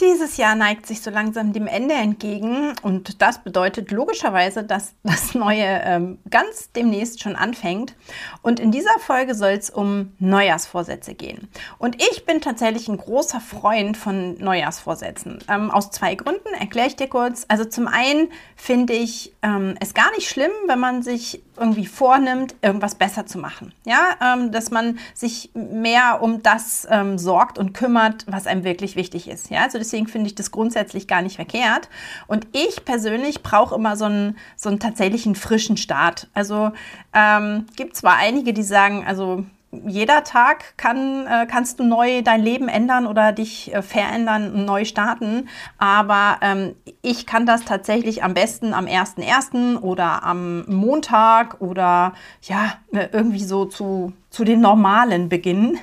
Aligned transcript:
Dieses 0.00 0.36
Jahr 0.36 0.54
neigt 0.54 0.86
sich 0.86 1.02
so 1.02 1.10
langsam 1.10 1.52
dem 1.52 1.66
Ende 1.66 1.94
entgegen 1.94 2.72
und 2.82 3.20
das 3.20 3.42
bedeutet 3.42 3.90
logischerweise, 3.90 4.62
dass 4.62 4.94
das 5.02 5.34
Neue 5.34 5.64
ähm, 5.64 6.18
ganz 6.30 6.70
demnächst 6.70 7.20
schon 7.20 7.34
anfängt. 7.34 7.96
Und 8.42 8.60
in 8.60 8.70
dieser 8.70 8.96
Folge 9.00 9.34
soll 9.34 9.50
es 9.50 9.70
um 9.70 10.12
Neujahrsvorsätze 10.20 11.14
gehen. 11.14 11.48
Und 11.78 12.00
ich 12.00 12.24
bin 12.24 12.40
tatsächlich 12.40 12.86
ein 12.86 12.96
großer 12.96 13.40
Freund 13.40 13.96
von 13.96 14.38
Neujahrsvorsätzen. 14.38 15.40
Ähm, 15.48 15.72
aus 15.72 15.90
zwei 15.90 16.14
Gründen 16.14 16.54
erkläre 16.58 16.86
ich 16.86 16.96
dir 16.96 17.08
kurz. 17.08 17.44
Also 17.48 17.64
zum 17.64 17.88
einen 17.88 18.30
finde 18.54 18.92
ich 18.92 19.34
ähm, 19.42 19.74
es 19.80 19.94
gar 19.94 20.12
nicht 20.12 20.28
schlimm, 20.28 20.52
wenn 20.68 20.78
man 20.78 21.02
sich 21.02 21.42
irgendwie 21.58 21.86
vornimmt, 21.86 22.54
irgendwas 22.62 22.94
besser 22.94 23.26
zu 23.26 23.38
machen. 23.38 23.72
Ja, 23.84 24.16
ähm, 24.22 24.52
dass 24.52 24.70
man 24.70 24.98
sich 25.14 25.50
mehr 25.54 26.22
um 26.22 26.42
das 26.42 26.86
ähm, 26.90 27.18
sorgt 27.18 27.58
und 27.58 27.72
kümmert, 27.74 28.24
was 28.28 28.46
einem 28.46 28.64
wirklich 28.64 28.96
wichtig 28.96 29.28
ist. 29.28 29.50
Ja, 29.50 29.62
also 29.62 29.78
deswegen 29.78 30.06
finde 30.06 30.28
ich 30.28 30.34
das 30.34 30.50
grundsätzlich 30.50 31.06
gar 31.06 31.22
nicht 31.22 31.36
verkehrt. 31.36 31.88
Und 32.26 32.46
ich 32.52 32.84
persönlich 32.84 33.42
brauche 33.42 33.74
immer 33.74 33.96
so 33.96 34.06
einen, 34.06 34.36
so 34.56 34.68
einen 34.68 34.80
tatsächlichen 34.80 35.34
frischen 35.34 35.76
Start. 35.76 36.28
Also 36.34 36.72
ähm, 37.12 37.66
gibt 37.76 37.96
zwar 37.96 38.16
einige, 38.16 38.52
die 38.52 38.62
sagen, 38.62 39.04
also 39.06 39.44
jeder 39.70 40.24
Tag 40.24 40.76
kann, 40.78 41.26
äh, 41.26 41.46
kannst 41.46 41.78
du 41.78 41.84
neu 41.84 42.22
dein 42.22 42.42
Leben 42.42 42.68
ändern 42.68 43.06
oder 43.06 43.32
dich 43.32 43.74
äh, 43.74 43.82
verändern, 43.82 44.64
neu 44.64 44.84
starten. 44.86 45.48
Aber 45.76 46.38
ähm, 46.40 46.74
ich 47.02 47.26
kann 47.26 47.44
das 47.44 47.64
tatsächlich 47.64 48.24
am 48.24 48.32
besten 48.32 48.72
am 48.72 48.86
1.1. 48.86 49.80
oder 49.80 50.24
am 50.24 50.64
Montag 50.66 51.60
oder 51.60 52.14
ja, 52.42 52.74
äh, 52.92 53.08
irgendwie 53.12 53.44
so 53.44 53.66
zu, 53.66 54.12
zu 54.30 54.44
den 54.44 54.60
normalen 54.60 55.28
beginnen. 55.28 55.78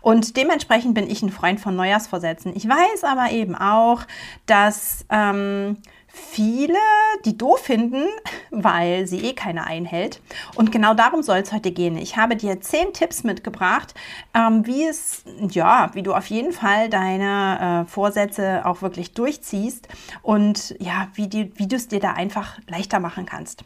Und 0.00 0.36
dementsprechend 0.36 0.94
bin 0.94 1.08
ich 1.08 1.22
ein 1.22 1.30
Freund 1.30 1.60
von 1.60 1.76
Neujahrsvorsätzen. 1.76 2.56
Ich 2.56 2.68
weiß 2.68 3.04
aber 3.04 3.30
eben 3.30 3.54
auch, 3.54 4.02
dass 4.46 5.06
ähm, 5.10 5.76
viele 6.12 6.78
die 7.24 7.38
doof 7.38 7.60
finden, 7.60 8.04
weil 8.50 9.06
sie 9.06 9.24
eh 9.24 9.32
keine 9.32 9.66
einhält. 9.66 10.20
Und 10.54 10.72
genau 10.72 10.94
darum 10.94 11.22
soll 11.22 11.38
es 11.38 11.52
heute 11.52 11.70
gehen. 11.70 11.96
Ich 11.96 12.16
habe 12.16 12.36
dir 12.36 12.60
zehn 12.60 12.92
Tipps 12.92 13.24
mitgebracht, 13.24 13.94
ähm, 14.34 14.66
wie 14.66 14.84
es, 14.84 15.24
ja, 15.50 15.90
wie 15.94 16.02
du 16.02 16.14
auf 16.14 16.26
jeden 16.26 16.52
Fall 16.52 16.88
deine 16.88 17.84
äh, 17.86 17.90
Vorsätze 17.90 18.62
auch 18.64 18.82
wirklich 18.82 19.14
durchziehst 19.14 19.88
und 20.22 20.74
ja, 20.78 21.08
wie, 21.14 21.52
wie 21.54 21.66
du 21.66 21.76
es 21.76 21.88
dir 21.88 22.00
da 22.00 22.12
einfach 22.12 22.58
leichter 22.68 23.00
machen 23.00 23.26
kannst. 23.26 23.64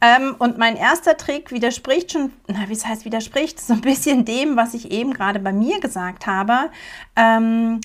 Ähm, 0.00 0.34
und 0.38 0.58
mein 0.58 0.76
erster 0.76 1.16
Trick 1.16 1.52
widerspricht 1.52 2.12
schon, 2.12 2.32
na, 2.48 2.68
wie 2.68 2.72
es 2.72 2.86
heißt, 2.86 3.04
widerspricht 3.04 3.60
so 3.60 3.74
ein 3.74 3.80
bisschen 3.80 4.24
dem, 4.24 4.56
was 4.56 4.74
ich 4.74 4.90
eben 4.90 5.12
gerade 5.12 5.38
bei 5.38 5.52
mir 5.52 5.80
gesagt 5.80 6.26
habe. 6.26 6.70
Ähm, 7.14 7.80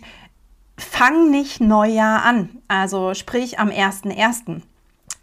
fang 0.84 1.30
nicht 1.32 1.62
Neujahr 1.62 2.24
an, 2.24 2.50
also 2.68 3.14
sprich 3.14 3.60
am 3.60 3.70
1.1. 3.70 4.62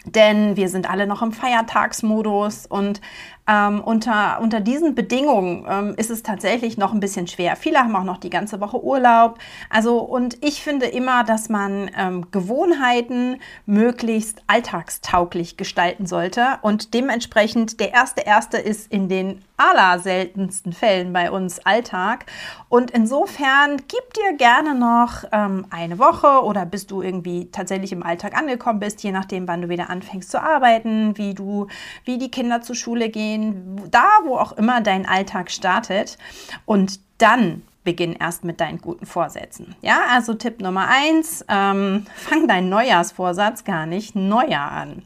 Denn 0.04 0.56
wir 0.56 0.68
sind 0.68 0.88
alle 0.88 1.06
noch 1.06 1.22
im 1.22 1.32
Feiertagsmodus 1.32 2.66
und 2.66 3.00
ähm, 3.48 3.80
unter, 3.80 4.40
unter 4.42 4.60
diesen 4.60 4.94
Bedingungen 4.94 5.64
ähm, 5.68 5.94
ist 5.96 6.10
es 6.10 6.22
tatsächlich 6.22 6.76
noch 6.76 6.92
ein 6.92 7.00
bisschen 7.00 7.26
schwer. 7.26 7.56
Viele 7.56 7.78
haben 7.78 7.96
auch 7.96 8.04
noch 8.04 8.18
die 8.18 8.30
ganze 8.30 8.60
Woche 8.60 8.84
Urlaub. 8.84 9.38
Also, 9.70 9.98
und 9.98 10.44
ich 10.44 10.62
finde 10.62 10.86
immer, 10.86 11.24
dass 11.24 11.48
man 11.48 11.90
ähm, 11.96 12.30
Gewohnheiten 12.30 13.40
möglichst 13.64 14.42
alltagstauglich 14.46 15.56
gestalten 15.56 16.06
sollte. 16.06 16.58
Und 16.60 16.92
dementsprechend 16.92 17.80
der 17.80 17.92
erste 17.92 18.20
erste 18.20 18.58
ist 18.58 18.92
in 18.92 19.08
den 19.08 19.42
allerseltensten 19.56 20.72
Fällen 20.72 21.12
bei 21.12 21.30
uns 21.30 21.58
Alltag. 21.66 22.26
Und 22.68 22.90
insofern 22.92 23.78
gib 23.88 24.14
dir 24.14 24.36
gerne 24.36 24.74
noch 24.74 25.24
ähm, 25.32 25.66
eine 25.70 25.98
Woche 25.98 26.44
oder 26.44 26.64
bis 26.64 26.86
du 26.86 27.02
irgendwie 27.02 27.50
tatsächlich 27.50 27.92
im 27.92 28.04
Alltag 28.04 28.36
angekommen 28.36 28.78
bist, 28.78 29.02
je 29.02 29.10
nachdem, 29.10 29.48
wann 29.48 29.62
du 29.62 29.68
wieder 29.68 29.90
anfängst 29.90 30.30
zu 30.30 30.40
arbeiten, 30.40 31.16
wie 31.18 31.34
du, 31.34 31.66
wie 32.04 32.18
die 32.18 32.30
Kinder 32.30 32.62
zur 32.62 32.76
Schule 32.76 33.08
gehen 33.08 33.37
gehen, 33.40 33.80
da 33.90 34.06
wo 34.24 34.36
auch 34.36 34.52
immer 34.52 34.80
dein 34.80 35.06
Alltag 35.06 35.50
startet 35.50 36.18
und 36.66 37.00
dann 37.18 37.62
beginn 37.84 38.14
erst 38.14 38.44
mit 38.44 38.60
deinen 38.60 38.78
guten 38.78 39.06
Vorsätzen. 39.06 39.74
Ja, 39.80 40.00
also 40.10 40.34
Tipp 40.34 40.60
Nummer 40.60 40.88
eins, 40.88 41.44
ähm, 41.48 42.06
fang 42.14 42.46
deinen 42.46 42.68
Neujahrsvorsatz 42.68 43.64
gar 43.64 43.86
nicht 43.86 44.14
Neujahr 44.14 44.70
an. 44.70 45.02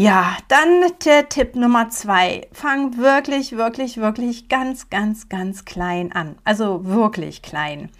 Ja, 0.00 0.36
dann 0.46 0.84
der 1.04 1.28
Tipp 1.28 1.56
Nummer 1.56 1.88
zwei. 1.88 2.46
Fang 2.52 2.98
wirklich, 2.98 3.56
wirklich, 3.56 3.96
wirklich 3.96 4.48
ganz, 4.48 4.90
ganz, 4.90 5.28
ganz 5.28 5.64
klein 5.64 6.12
an. 6.12 6.36
Also 6.44 6.84
wirklich 6.84 7.42
klein. 7.42 7.90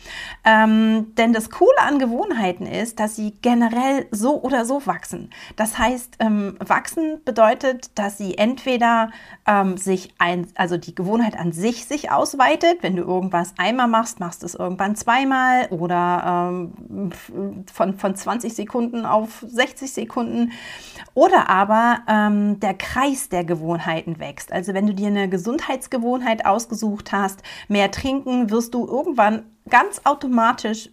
Ähm, 0.44 1.12
denn 1.16 1.32
das 1.32 1.50
Coole 1.50 1.80
an 1.80 1.98
Gewohnheiten 1.98 2.66
ist, 2.66 3.00
dass 3.00 3.16
sie 3.16 3.34
generell 3.42 4.06
so 4.12 4.40
oder 4.40 4.64
so 4.64 4.86
wachsen. 4.86 5.30
Das 5.56 5.76
heißt, 5.76 6.18
ähm, 6.20 6.56
wachsen 6.64 7.20
bedeutet, 7.24 7.90
dass 7.98 8.16
sie 8.16 8.38
entweder 8.38 9.10
ähm, 9.44 9.76
sich 9.76 10.14
ein, 10.18 10.46
also 10.54 10.76
die 10.76 10.94
Gewohnheit 10.94 11.36
an 11.36 11.50
sich 11.50 11.86
sich 11.86 12.12
ausweitet. 12.12 12.78
Wenn 12.82 12.94
du 12.94 13.02
irgendwas 13.02 13.54
einmal 13.58 13.88
machst, 13.88 14.20
machst 14.20 14.42
du 14.42 14.46
es 14.46 14.54
irgendwann 14.54 14.94
zweimal 14.94 15.66
oder 15.70 16.52
ähm, 16.52 17.10
von, 17.72 17.98
von 17.98 18.14
20 18.14 18.54
Sekunden 18.54 19.04
auf 19.04 19.44
60 19.44 19.92
Sekunden. 19.92 20.52
Oder 21.14 21.50
aber 21.50 21.87
ähm, 22.08 22.60
der 22.60 22.74
Kreis 22.74 23.28
der 23.28 23.44
Gewohnheiten 23.44 24.18
wächst. 24.18 24.52
Also 24.52 24.74
wenn 24.74 24.86
du 24.86 24.94
dir 24.94 25.08
eine 25.08 25.28
Gesundheitsgewohnheit 25.28 26.46
ausgesucht 26.46 27.12
hast, 27.12 27.42
mehr 27.68 27.90
trinken, 27.90 28.50
wirst 28.50 28.74
du 28.74 28.86
irgendwann 28.86 29.44
ganz 29.68 30.00
automatisch 30.04 30.90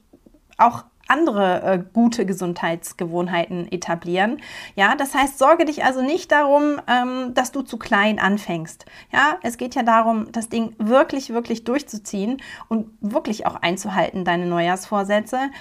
auch 0.57 0.85
andere 1.08 1.62
äh, 1.62 1.84
gute 1.94 2.26
Gesundheitsgewohnheiten 2.26 3.72
etablieren. 3.72 4.42
Ja, 4.76 4.96
das 4.96 5.14
heißt, 5.14 5.38
sorge 5.38 5.66
dich 5.66 5.84
also 5.84 6.02
nicht 6.02 6.32
darum, 6.32 6.82
ähm, 6.88 7.34
dass 7.34 7.52
du 7.52 7.62
zu 7.62 7.78
klein 7.78 8.20
anfängst. 8.20 8.86
Ja, 9.12 9.38
es 9.44 9.58
geht 9.58 9.76
ja 9.76 9.84
darum, 9.84 10.32
das 10.32 10.50
Ding 10.50 10.76
wirklich, 10.78 11.32
wirklich 11.32 11.64
durchzuziehen 11.64 12.42
und 12.68 12.88
wirklich 13.02 13.46
auch 13.46 13.56
einzuhalten, 13.56 14.26
deine 14.26 14.46
Neujahrsvorsätze. 14.46 15.52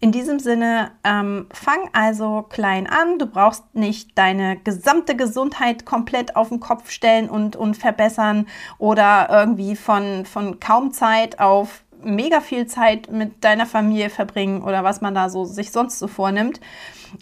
In 0.00 0.12
diesem 0.12 0.38
Sinne, 0.38 0.90
ähm, 1.02 1.46
fang 1.50 1.88
also 1.94 2.44
klein 2.50 2.86
an. 2.86 3.18
Du 3.18 3.24
brauchst 3.24 3.74
nicht 3.74 4.18
deine 4.18 4.58
gesamte 4.58 5.16
Gesundheit 5.16 5.86
komplett 5.86 6.36
auf 6.36 6.50
den 6.50 6.60
Kopf 6.60 6.90
stellen 6.90 7.30
und, 7.30 7.56
und 7.56 7.74
verbessern 7.74 8.46
oder 8.76 9.28
irgendwie 9.30 9.76
von, 9.76 10.26
von 10.26 10.60
kaum 10.60 10.92
Zeit 10.92 11.40
auf 11.40 11.83
mega 12.04 12.40
viel 12.40 12.66
Zeit 12.66 13.10
mit 13.10 13.44
deiner 13.44 13.66
Familie 13.66 14.10
verbringen 14.10 14.62
oder 14.62 14.84
was 14.84 15.00
man 15.00 15.14
da 15.14 15.28
so 15.28 15.44
sich 15.44 15.70
sonst 15.70 15.98
so 15.98 16.06
vornimmt. 16.06 16.60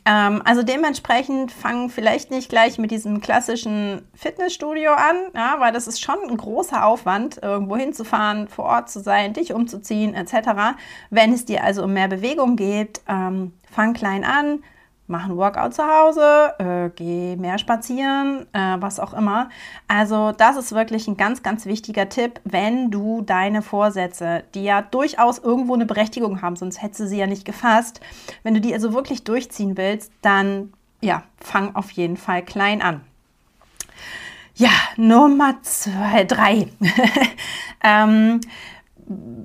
Ähm, 0.04 0.43
also 0.44 0.62
dementsprechend 0.62 1.53
fangen 1.53 1.91
vielleicht 1.91 2.31
nicht 2.31 2.48
gleich 2.48 2.78
mit 2.78 2.91
diesem 2.91 3.20
klassischen 3.20 4.03
Fitnessstudio 4.15 4.93
an, 4.93 5.16
ja, 5.34 5.56
weil 5.59 5.72
das 5.72 5.87
ist 5.87 6.00
schon 6.00 6.16
ein 6.28 6.37
großer 6.37 6.84
Aufwand, 6.84 7.41
irgendwo 7.43 7.76
hinzufahren, 7.76 8.48
vor 8.48 8.65
Ort 8.65 8.91
zu 8.91 9.00
sein, 9.00 9.32
dich 9.32 9.53
umzuziehen 9.53 10.15
etc. 10.15 10.76
Wenn 11.10 11.32
es 11.32 11.44
dir 11.44 11.64
also 11.64 11.84
um 11.84 11.93
mehr 11.93 12.09
Bewegung 12.09 12.56
geht, 12.56 13.00
ähm, 13.09 13.53
fang 13.70 13.93
klein 13.93 14.25
an, 14.25 14.62
mach 15.12 15.26
ein 15.26 15.36
Workout 15.36 15.74
zu 15.74 15.84
Hause, 15.84 16.54
äh, 16.58 16.90
geh 16.96 17.36
mehr 17.36 17.58
spazieren, 17.58 18.46
äh, 18.52 18.76
was 18.78 18.98
auch 18.98 19.12
immer. 19.12 19.50
Also 19.87 20.32
das 20.32 20.56
ist 20.56 20.72
wirklich 20.72 21.06
ein 21.06 21.16
ganz, 21.16 21.42
ganz 21.42 21.66
wichtiger 21.66 22.08
Tipp, 22.08 22.40
wenn 22.44 22.90
du 22.90 23.20
deine 23.20 23.62
Vorsätze, 23.62 24.42
die 24.54 24.64
ja 24.64 24.82
durchaus 24.82 25.38
irgendwo 25.38 25.75
eine 25.75 25.87
Berechtigung 25.87 26.42
haben, 26.42 26.56
sonst 26.56 26.82
hättest 26.82 27.00
du 27.00 27.06
sie 27.06 27.19
ja 27.19 27.26
nicht 27.26 27.44
gefasst, 27.44 28.00
wenn 28.42 28.54
du 28.54 28.60
die 28.60 28.72
also 28.72 28.94
wirklich 28.94 29.22
durchziehen 29.22 29.76
willst, 29.76 30.10
dann 30.22 30.72
ja, 31.00 31.22
fang 31.38 31.76
auf 31.76 31.90
jeden 31.90 32.16
Fall 32.16 32.42
klein 32.42 32.81
an. 32.81 33.02
Ja, 34.54 34.70
Nummer 34.96 35.62
zwei, 35.62 36.25
drei. 36.25 36.69
ähm, 37.84 38.40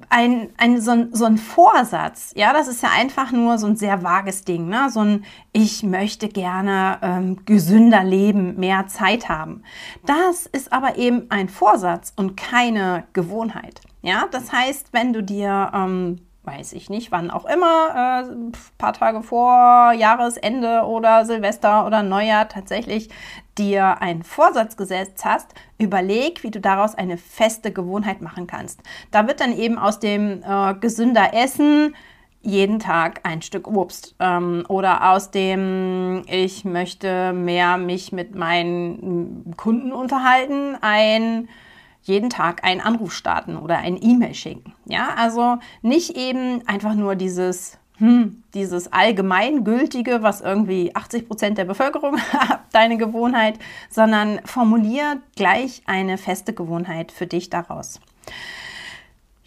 ein, 0.10 0.50
ein, 0.58 0.82
so, 0.82 0.92
ein, 0.92 1.14
so 1.14 1.26
ein 1.26 1.38
Vorsatz, 1.38 2.34
ja, 2.36 2.54
das 2.54 2.68
ist 2.68 2.84
ja 2.84 2.90
einfach 2.96 3.32
nur 3.32 3.58
so 3.58 3.68
ein 3.68 3.76
sehr 3.76 4.04
vages 4.04 4.44
Ding, 4.44 4.68
ne? 4.68 4.90
so 4.90 5.02
ein 5.02 5.26
Ich 5.54 5.84
möchte 5.84 6.28
gerne 6.28 6.98
ähm, 7.02 7.46
gesünder 7.46 8.04
leben, 8.04 8.60
mehr 8.60 8.88
Zeit 8.88 9.30
haben. 9.30 9.64
Das 10.06 10.46
ist 10.46 10.74
aber 10.74 10.98
eben 10.98 11.28
ein 11.30 11.50
Vorsatz 11.50 12.14
und 12.16 12.38
keine 12.38 13.04
Gewohnheit. 13.14 13.82
Ja, 14.02 14.26
das 14.32 14.52
heißt, 14.52 14.94
wenn 14.94 15.14
du 15.14 15.24
dir 15.24 15.72
ähm, 15.74 16.22
weiß 16.48 16.72
ich 16.74 16.90
nicht, 16.90 17.12
wann 17.12 17.30
auch 17.30 17.46
immer, 17.46 18.24
äh, 18.24 18.52
paar 18.78 18.94
Tage 18.94 19.22
vor 19.22 19.92
Jahresende 19.92 20.84
oder 20.84 21.26
Silvester 21.26 21.86
oder 21.86 22.04
Neujahr 22.04 22.48
tatsächlich 22.48 23.10
dir 23.58 24.02
einen 24.02 24.24
Vorsatz 24.24 24.78
gesetzt 24.78 25.26
hast, 25.26 25.54
überleg, 25.78 26.44
wie 26.44 26.52
du 26.52 26.60
daraus 26.60 26.96
eine 26.96 27.18
feste 27.18 27.72
Gewohnheit 27.72 28.22
machen 28.22 28.48
kannst. 28.48 28.82
Da 29.12 29.28
wird 29.28 29.40
dann 29.40 29.58
eben 29.58 29.78
aus 29.78 30.00
dem 30.00 30.44
äh, 30.44 30.74
gesünder 30.76 31.34
Essen 31.34 31.96
jeden 32.42 32.80
Tag 32.80 33.22
ein 33.24 33.42
Stück 33.42 33.68
Obst 33.68 34.16
ähm, 34.20 34.64
oder 34.70 35.12
aus 35.12 35.32
dem 35.32 36.24
ich 36.28 36.64
möchte 36.64 37.34
mehr 37.34 37.78
mich 37.78 38.12
mit 38.12 38.36
meinen 38.36 39.54
Kunden 39.58 39.92
unterhalten, 39.92 40.78
ein 40.82 41.50
jeden 42.04 42.30
Tag 42.30 42.64
einen 42.64 42.80
Anruf 42.80 43.14
starten 43.14 43.58
oder 43.58 43.80
ein 43.80 44.02
E-Mail 44.02 44.34
schicken. 44.34 44.74
Ja, 44.86 45.10
also 45.18 45.58
nicht 45.82 46.16
eben 46.16 46.66
einfach 46.68 46.96
nur 46.96 47.16
dieses 47.16 47.78
hm, 48.00 48.44
dieses 48.54 48.92
allgemeingültige, 48.92 50.22
was 50.22 50.42
irgendwie 50.42 50.96
80 50.96 51.28
Prozent 51.28 51.58
der 51.58 51.66
Bevölkerung 51.66 52.20
hat, 52.34 52.62
deine 52.72 52.98
Gewohnheit, 52.98 53.58
sondern 53.90 54.40
formulier 54.46 55.18
gleich 55.36 55.82
eine 55.86 56.18
feste 56.18 56.54
Gewohnheit 56.54 57.12
für 57.12 57.28
dich 57.28 57.50
daraus. 57.50 58.00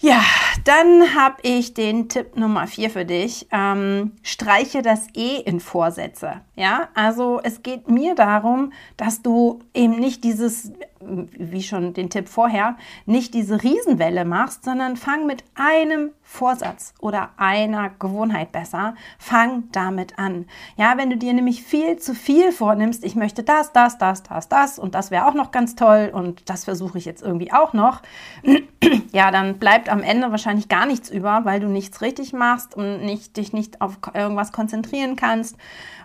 Ja, 0.02 0.23
dann 0.64 1.14
habe 1.14 1.37
ich 1.43 1.75
den 1.75 2.08
Tipp 2.08 2.35
Nummer 2.35 2.67
vier 2.67 2.88
für 2.88 3.05
dich. 3.05 3.47
Ähm, 3.52 4.12
streiche 4.23 4.81
das 4.81 5.08
E 5.14 5.37
in 5.37 5.61
Vorsätze. 5.61 6.41
Ja, 6.56 6.88
also 6.94 7.38
es 7.43 7.62
geht 7.62 7.91
mir 7.91 8.14
darum, 8.14 8.73
dass 8.97 9.20
du 9.20 9.61
eben 9.75 10.00
nicht 10.00 10.25
dieses, 10.25 10.73
wie 11.02 11.62
schon 11.62 11.94
den 11.94 12.11
Tipp 12.11 12.29
vorher, 12.29 12.76
nicht 13.06 13.32
diese 13.32 13.62
Riesenwelle 13.62 14.26
machst, 14.26 14.64
sondern 14.64 14.97
fang 14.97 15.26
mit 15.26 15.44
einem 15.55 16.11
Vorsatz 16.23 16.93
oder 17.00 17.31
einer 17.38 17.91
Gewohnheit 17.99 18.52
besser, 18.52 18.94
fang 19.19 19.64
damit 19.73 20.19
an. 20.19 20.47
Ja, 20.76 20.99
wenn 20.99 21.08
du 21.08 21.17
dir 21.17 21.32
nämlich 21.32 21.62
viel 21.62 21.97
zu 21.97 22.14
viel 22.14 22.52
vornimmst, 22.52 23.02
ich 23.02 23.17
möchte 23.17 23.43
das, 23.43 23.73
das, 23.73 23.97
das, 23.97 24.23
das, 24.23 24.49
das 24.49 24.79
und 24.79 24.94
das 24.94 25.11
wäre 25.11 25.26
auch 25.26 25.35
noch 25.35 25.52
ganz 25.52 25.75
toll 25.75 26.11
und 26.12 26.49
das 26.50 26.64
versuche 26.64 26.99
ich 26.99 27.06
jetzt 27.06 27.23
irgendwie 27.23 27.50
auch 27.50 27.73
noch, 27.73 28.02
ja, 29.12 29.31
dann 29.31 29.58
bleibt 29.58 29.88
am 29.88 30.02
Ende 30.02 30.31
wahrscheinlich 30.31 30.69
gar 30.69 30.85
nichts 30.85 31.08
über, 31.08 31.44
weil 31.44 31.61
du 31.61 31.69
nichts 31.69 32.02
richtig 32.02 32.35
machst 32.35 32.75
und 32.75 33.06
nicht, 33.06 33.38
dich 33.38 33.55
nicht 33.55 33.81
auf 33.81 33.99
irgendwas 34.12 34.52
konzentrieren 34.52 35.17
kannst 35.17 35.56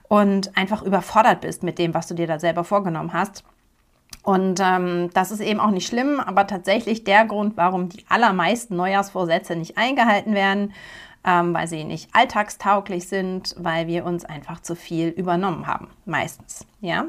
und 0.08 0.58
einfach 0.58 0.84
überfordert 0.84 1.42
bist 1.42 1.64
mit 1.64 1.80
dem, 1.80 1.94
was 1.94 2.08
du 2.08 2.14
dir 2.14 2.28
da 2.28 2.40
selber 2.40 2.64
vorgenommen 2.64 3.12
hast. 3.12 3.44
Und 4.26 4.60
ähm, 4.60 5.12
das 5.14 5.30
ist 5.30 5.40
eben 5.40 5.60
auch 5.60 5.70
nicht 5.70 5.88
schlimm, 5.88 6.20
aber 6.20 6.48
tatsächlich 6.48 7.04
der 7.04 7.26
Grund, 7.26 7.58
warum 7.58 7.90
die 7.90 8.04
allermeisten 8.10 8.76
Neujahrsvorsätze 8.76 9.56
nicht 9.56 9.78
eingehalten 9.78 10.34
werden, 10.34 10.74
ähm, 11.24 11.54
weil 11.54 11.68
sie 11.68 11.84
nicht 11.84 12.10
alltagstauglich 12.12 13.08
sind, 13.08 13.54
weil 13.60 13.86
wir 13.86 14.04
uns 14.04 14.26
einfach 14.26 14.62
zu 14.62 14.76
viel 14.76 15.10
übernommen 15.10 15.68
haben, 15.68 15.90
meistens. 16.06 16.66
Ja. 16.82 17.06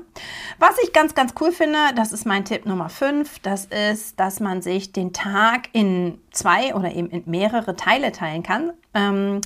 Was 0.59 0.77
ich 0.83 0.93
ganz, 0.93 1.15
ganz 1.15 1.33
cool 1.41 1.53
finde, 1.53 1.79
das 1.95 2.13
ist 2.13 2.27
mein 2.27 2.45
Tipp 2.45 2.67
Nummer 2.67 2.91
5, 2.91 3.39
das 3.39 3.65
ist, 3.65 4.21
dass 4.21 4.39
man 4.41 4.61
sich 4.61 4.93
den 4.93 5.15
Tag 5.15 5.71
in 5.73 6.19
zwei 6.33 6.75
oder 6.75 6.93
eben 6.93 7.09
in 7.09 7.23
mehrere 7.25 7.77
Teile 7.77 8.13
teilen 8.13 8.43
kann. 8.43 8.75
Ähm, 8.93 9.41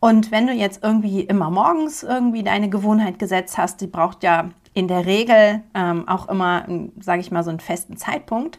und 0.00 0.30
wenn 0.30 0.46
du 0.46 0.54
jetzt 0.54 0.82
irgendwie 0.82 1.20
immer 1.20 1.50
morgens 1.50 2.02
irgendwie 2.02 2.42
deine 2.42 2.70
Gewohnheit 2.70 3.18
gesetzt 3.18 3.58
hast, 3.58 3.82
die 3.82 3.86
braucht 3.86 4.22
ja 4.22 4.48
in 4.74 4.88
der 4.88 5.06
Regel 5.06 5.62
ähm, 5.74 6.06
auch 6.08 6.28
immer, 6.28 6.66
sage 7.00 7.20
ich 7.20 7.30
mal, 7.30 7.42
so 7.42 7.50
einen 7.50 7.60
festen 7.60 7.96
Zeitpunkt. 7.96 8.58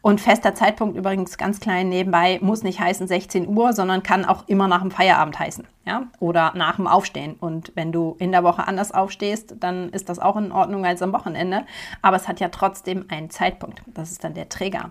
Und 0.00 0.20
fester 0.20 0.54
Zeitpunkt 0.54 0.96
übrigens 0.96 1.36
ganz 1.38 1.60
klein 1.60 1.88
nebenbei 1.88 2.38
muss 2.40 2.62
nicht 2.62 2.80
heißen 2.80 3.08
16 3.08 3.48
Uhr, 3.48 3.72
sondern 3.72 4.02
kann 4.02 4.24
auch 4.24 4.44
immer 4.46 4.68
nach 4.68 4.80
dem 4.80 4.90
Feierabend 4.90 5.38
heißen, 5.38 5.66
ja, 5.86 6.04
oder 6.20 6.52
nach 6.54 6.76
dem 6.76 6.86
Aufstehen. 6.86 7.34
Und 7.40 7.72
wenn 7.74 7.90
du 7.90 8.14
in 8.18 8.30
der 8.30 8.44
Woche 8.44 8.66
anders 8.68 8.92
aufstehst, 8.92 9.56
dann 9.58 9.90
ist 9.90 10.08
das 10.08 10.18
auch 10.18 10.36
in 10.36 10.52
Ordnung 10.52 10.86
als 10.86 11.02
am 11.02 11.12
Wochenende. 11.12 11.64
Aber 12.00 12.16
es 12.16 12.28
hat 12.28 12.38
ja 12.38 12.48
trotzdem 12.48 13.06
einen 13.08 13.30
Zeitpunkt. 13.30 13.82
Das 13.86 14.12
ist 14.12 14.22
dann 14.22 14.34
der 14.34 14.48
Träger. 14.48 14.90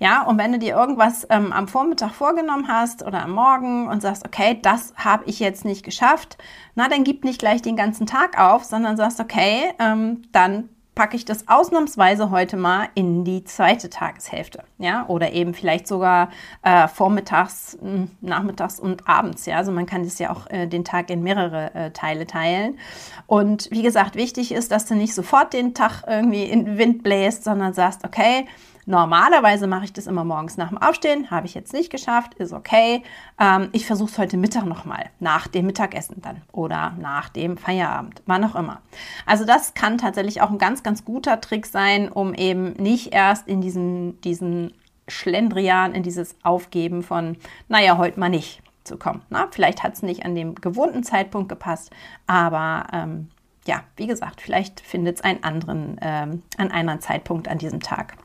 Ja, 0.00 0.22
und 0.22 0.38
wenn 0.38 0.52
du 0.52 0.58
dir 0.58 0.74
irgendwas 0.74 1.26
ähm, 1.30 1.52
am 1.52 1.68
Vormittag 1.68 2.12
vorgenommen 2.12 2.66
hast 2.68 3.06
oder 3.06 3.22
am 3.22 3.30
Morgen 3.32 3.88
und 3.88 4.02
sagst, 4.02 4.26
okay, 4.26 4.58
das 4.60 4.92
habe 4.96 5.24
ich 5.26 5.38
jetzt 5.38 5.64
nicht 5.64 5.84
geschafft, 5.84 6.36
na, 6.74 6.88
dann 6.88 7.04
gib 7.04 7.24
nicht 7.24 7.38
gleich 7.38 7.62
den 7.62 7.76
ganzen 7.76 8.06
Tag 8.06 8.40
auf, 8.40 8.64
sondern 8.64 8.96
sagst, 8.96 9.20
okay, 9.20 9.72
ähm, 9.78 10.22
dann 10.32 10.68
packe 10.98 11.14
ich 11.14 11.24
das 11.24 11.46
ausnahmsweise 11.46 12.32
heute 12.32 12.56
mal 12.56 12.88
in 12.96 13.22
die 13.22 13.44
zweite 13.44 13.88
Tageshälfte, 13.88 14.64
ja, 14.78 15.06
oder 15.06 15.32
eben 15.32 15.54
vielleicht 15.54 15.86
sogar 15.86 16.30
äh, 16.64 16.88
vormittags, 16.88 17.78
hm, 17.80 18.10
nachmittags 18.20 18.80
und 18.80 19.08
abends, 19.08 19.46
ja, 19.46 19.58
also 19.58 19.70
man 19.70 19.86
kann 19.86 20.02
das 20.02 20.18
ja 20.18 20.30
auch 20.30 20.50
äh, 20.50 20.66
den 20.66 20.84
Tag 20.84 21.10
in 21.10 21.22
mehrere 21.22 21.72
äh, 21.72 21.90
Teile 21.92 22.26
teilen. 22.26 22.80
Und 23.28 23.68
wie 23.70 23.82
gesagt, 23.82 24.16
wichtig 24.16 24.50
ist, 24.50 24.72
dass 24.72 24.86
du 24.86 24.96
nicht 24.96 25.14
sofort 25.14 25.52
den 25.52 25.72
Tag 25.72 26.02
irgendwie 26.04 26.42
in 26.42 26.64
den 26.64 26.78
Wind 26.78 27.04
bläst, 27.04 27.44
sondern 27.44 27.74
sagst, 27.74 28.04
okay, 28.04 28.48
Normalerweise 28.88 29.66
mache 29.66 29.84
ich 29.84 29.92
das 29.92 30.06
immer 30.06 30.24
morgens 30.24 30.56
nach 30.56 30.70
dem 30.70 30.78
Aufstehen, 30.78 31.30
habe 31.30 31.44
ich 31.44 31.52
jetzt 31.52 31.74
nicht 31.74 31.90
geschafft, 31.90 32.32
ist 32.36 32.54
okay. 32.54 33.02
Ähm, 33.38 33.68
ich 33.72 33.84
versuche 33.84 34.10
es 34.10 34.16
heute 34.16 34.38
Mittag 34.38 34.64
nochmal, 34.64 35.10
nach 35.20 35.46
dem 35.46 35.66
Mittagessen 35.66 36.22
dann 36.22 36.40
oder 36.52 36.94
nach 36.98 37.28
dem 37.28 37.58
Feierabend, 37.58 38.22
wann 38.24 38.42
auch 38.44 38.54
immer. 38.54 38.80
Also 39.26 39.44
das 39.44 39.74
kann 39.74 39.98
tatsächlich 39.98 40.40
auch 40.40 40.48
ein 40.50 40.56
ganz, 40.56 40.82
ganz 40.82 41.04
guter 41.04 41.42
Trick 41.42 41.66
sein, 41.66 42.08
um 42.08 42.32
eben 42.32 42.72
nicht 42.78 43.12
erst 43.12 43.46
in 43.46 43.60
diesen, 43.60 44.18
diesen 44.22 44.72
Schlendrian, 45.06 45.92
in 45.92 46.02
dieses 46.02 46.34
Aufgeben 46.42 47.02
von, 47.02 47.36
naja, 47.68 47.98
heute 47.98 48.18
mal 48.18 48.30
nicht 48.30 48.62
zu 48.84 48.96
kommen. 48.96 49.20
Na, 49.28 49.48
vielleicht 49.50 49.82
hat 49.82 49.96
es 49.96 50.02
nicht 50.02 50.24
an 50.24 50.34
dem 50.34 50.54
gewohnten 50.54 51.02
Zeitpunkt 51.02 51.50
gepasst, 51.50 51.90
aber 52.26 52.86
ähm, 52.94 53.28
ja, 53.66 53.82
wie 53.96 54.06
gesagt, 54.06 54.40
vielleicht 54.40 54.80
findet 54.80 55.16
es 55.16 55.24
einen 55.24 55.44
anderen, 55.44 55.98
ähm, 56.00 56.42
an 56.56 56.70
einem 56.70 57.02
Zeitpunkt 57.02 57.48
an 57.48 57.58
diesem 57.58 57.80
Tag. 57.80 58.16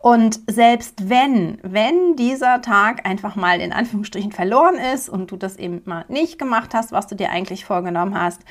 Und 0.00 0.40
selbst 0.46 1.08
wenn, 1.08 1.58
wenn 1.62 2.16
dieser 2.16 2.62
Tag 2.62 3.06
einfach 3.06 3.36
mal 3.36 3.60
in 3.60 3.72
Anführungsstrichen 3.72 4.32
verloren 4.32 4.76
ist 4.76 5.08
und 5.08 5.30
du 5.30 5.36
das 5.36 5.56
eben 5.56 5.82
mal 5.84 6.04
nicht 6.08 6.38
gemacht 6.38 6.74
hast, 6.74 6.92
was 6.92 7.06
du 7.06 7.14
dir 7.14 7.30
eigentlich 7.30 7.64
vorgenommen 7.64 8.18
hast, 8.18 8.42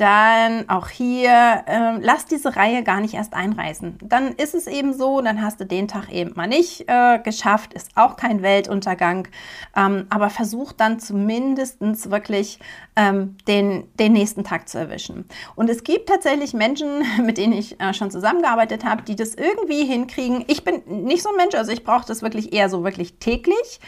dann 0.00 0.66
auch 0.70 0.88
hier, 0.88 1.64
äh, 1.66 1.98
lass 2.00 2.24
diese 2.24 2.56
Reihe 2.56 2.82
gar 2.82 3.00
nicht 3.00 3.14
erst 3.14 3.34
einreißen. 3.34 3.98
Dann 4.02 4.28
ist 4.28 4.54
es 4.54 4.66
eben 4.66 4.94
so, 4.94 5.20
dann 5.20 5.42
hast 5.42 5.60
du 5.60 5.66
den 5.66 5.88
Tag 5.88 6.10
eben 6.10 6.32
mal 6.36 6.46
nicht 6.46 6.88
äh, 6.88 7.18
geschafft, 7.18 7.74
ist 7.74 7.90
auch 7.96 8.16
kein 8.16 8.42
Weltuntergang, 8.42 9.28
ähm, 9.76 10.06
aber 10.08 10.30
versuch 10.30 10.72
dann 10.72 11.00
zumindest 11.00 12.10
wirklich 12.10 12.58
ähm, 12.96 13.36
den, 13.46 13.88
den 13.96 14.14
nächsten 14.14 14.42
Tag 14.42 14.70
zu 14.70 14.78
erwischen. 14.78 15.26
Und 15.54 15.68
es 15.68 15.84
gibt 15.84 16.08
tatsächlich 16.08 16.54
Menschen, 16.54 17.04
mit 17.22 17.36
denen 17.36 17.52
ich 17.52 17.78
äh, 17.78 17.92
schon 17.92 18.10
zusammengearbeitet 18.10 18.86
habe, 18.86 19.02
die 19.02 19.16
das 19.16 19.34
irgendwie 19.34 19.84
hinkriegen. 19.84 20.44
Ich 20.50 20.64
bin 20.64 20.82
nicht 21.04 21.22
so 21.22 21.28
ein 21.28 21.36
Mensch, 21.36 21.54
also 21.54 21.70
ich 21.70 21.84
brauche 21.84 22.04
das 22.04 22.22
wirklich 22.22 22.52
eher 22.52 22.68
so 22.68 22.82
wirklich 22.82 23.20
täglich 23.20 23.78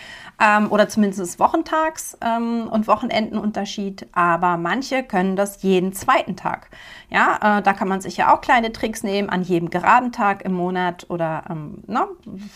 ähm, 0.41 0.71
oder 0.71 0.89
zumindest 0.89 1.39
wochentags 1.39 2.17
ähm, 2.21 2.69
und 2.71 2.87
Wochenendenunterschied, 2.87 4.07
aber 4.13 4.57
manche 4.57 5.03
können 5.03 5.37
das 5.37 5.63
jeden 5.63 5.93
zweiten 5.93 6.37
Tag. 6.37 6.71
Ja, 7.11 7.59
äh, 7.59 7.63
da 7.63 7.75
kann 7.75 7.89
man 7.89 8.01
sich 8.01 8.17
ja 8.17 8.35
auch 8.35 8.41
kleine 8.41 8.73
Tricks 8.73 9.03
nehmen 9.03 9.29
an 9.29 9.43
jedem 9.43 9.69
geraden 9.69 10.13
Tag 10.13 10.43
im 10.45 10.53
Monat 10.53 11.07
oder 11.11 11.45
ähm, 11.51 11.83
na, 11.87 12.09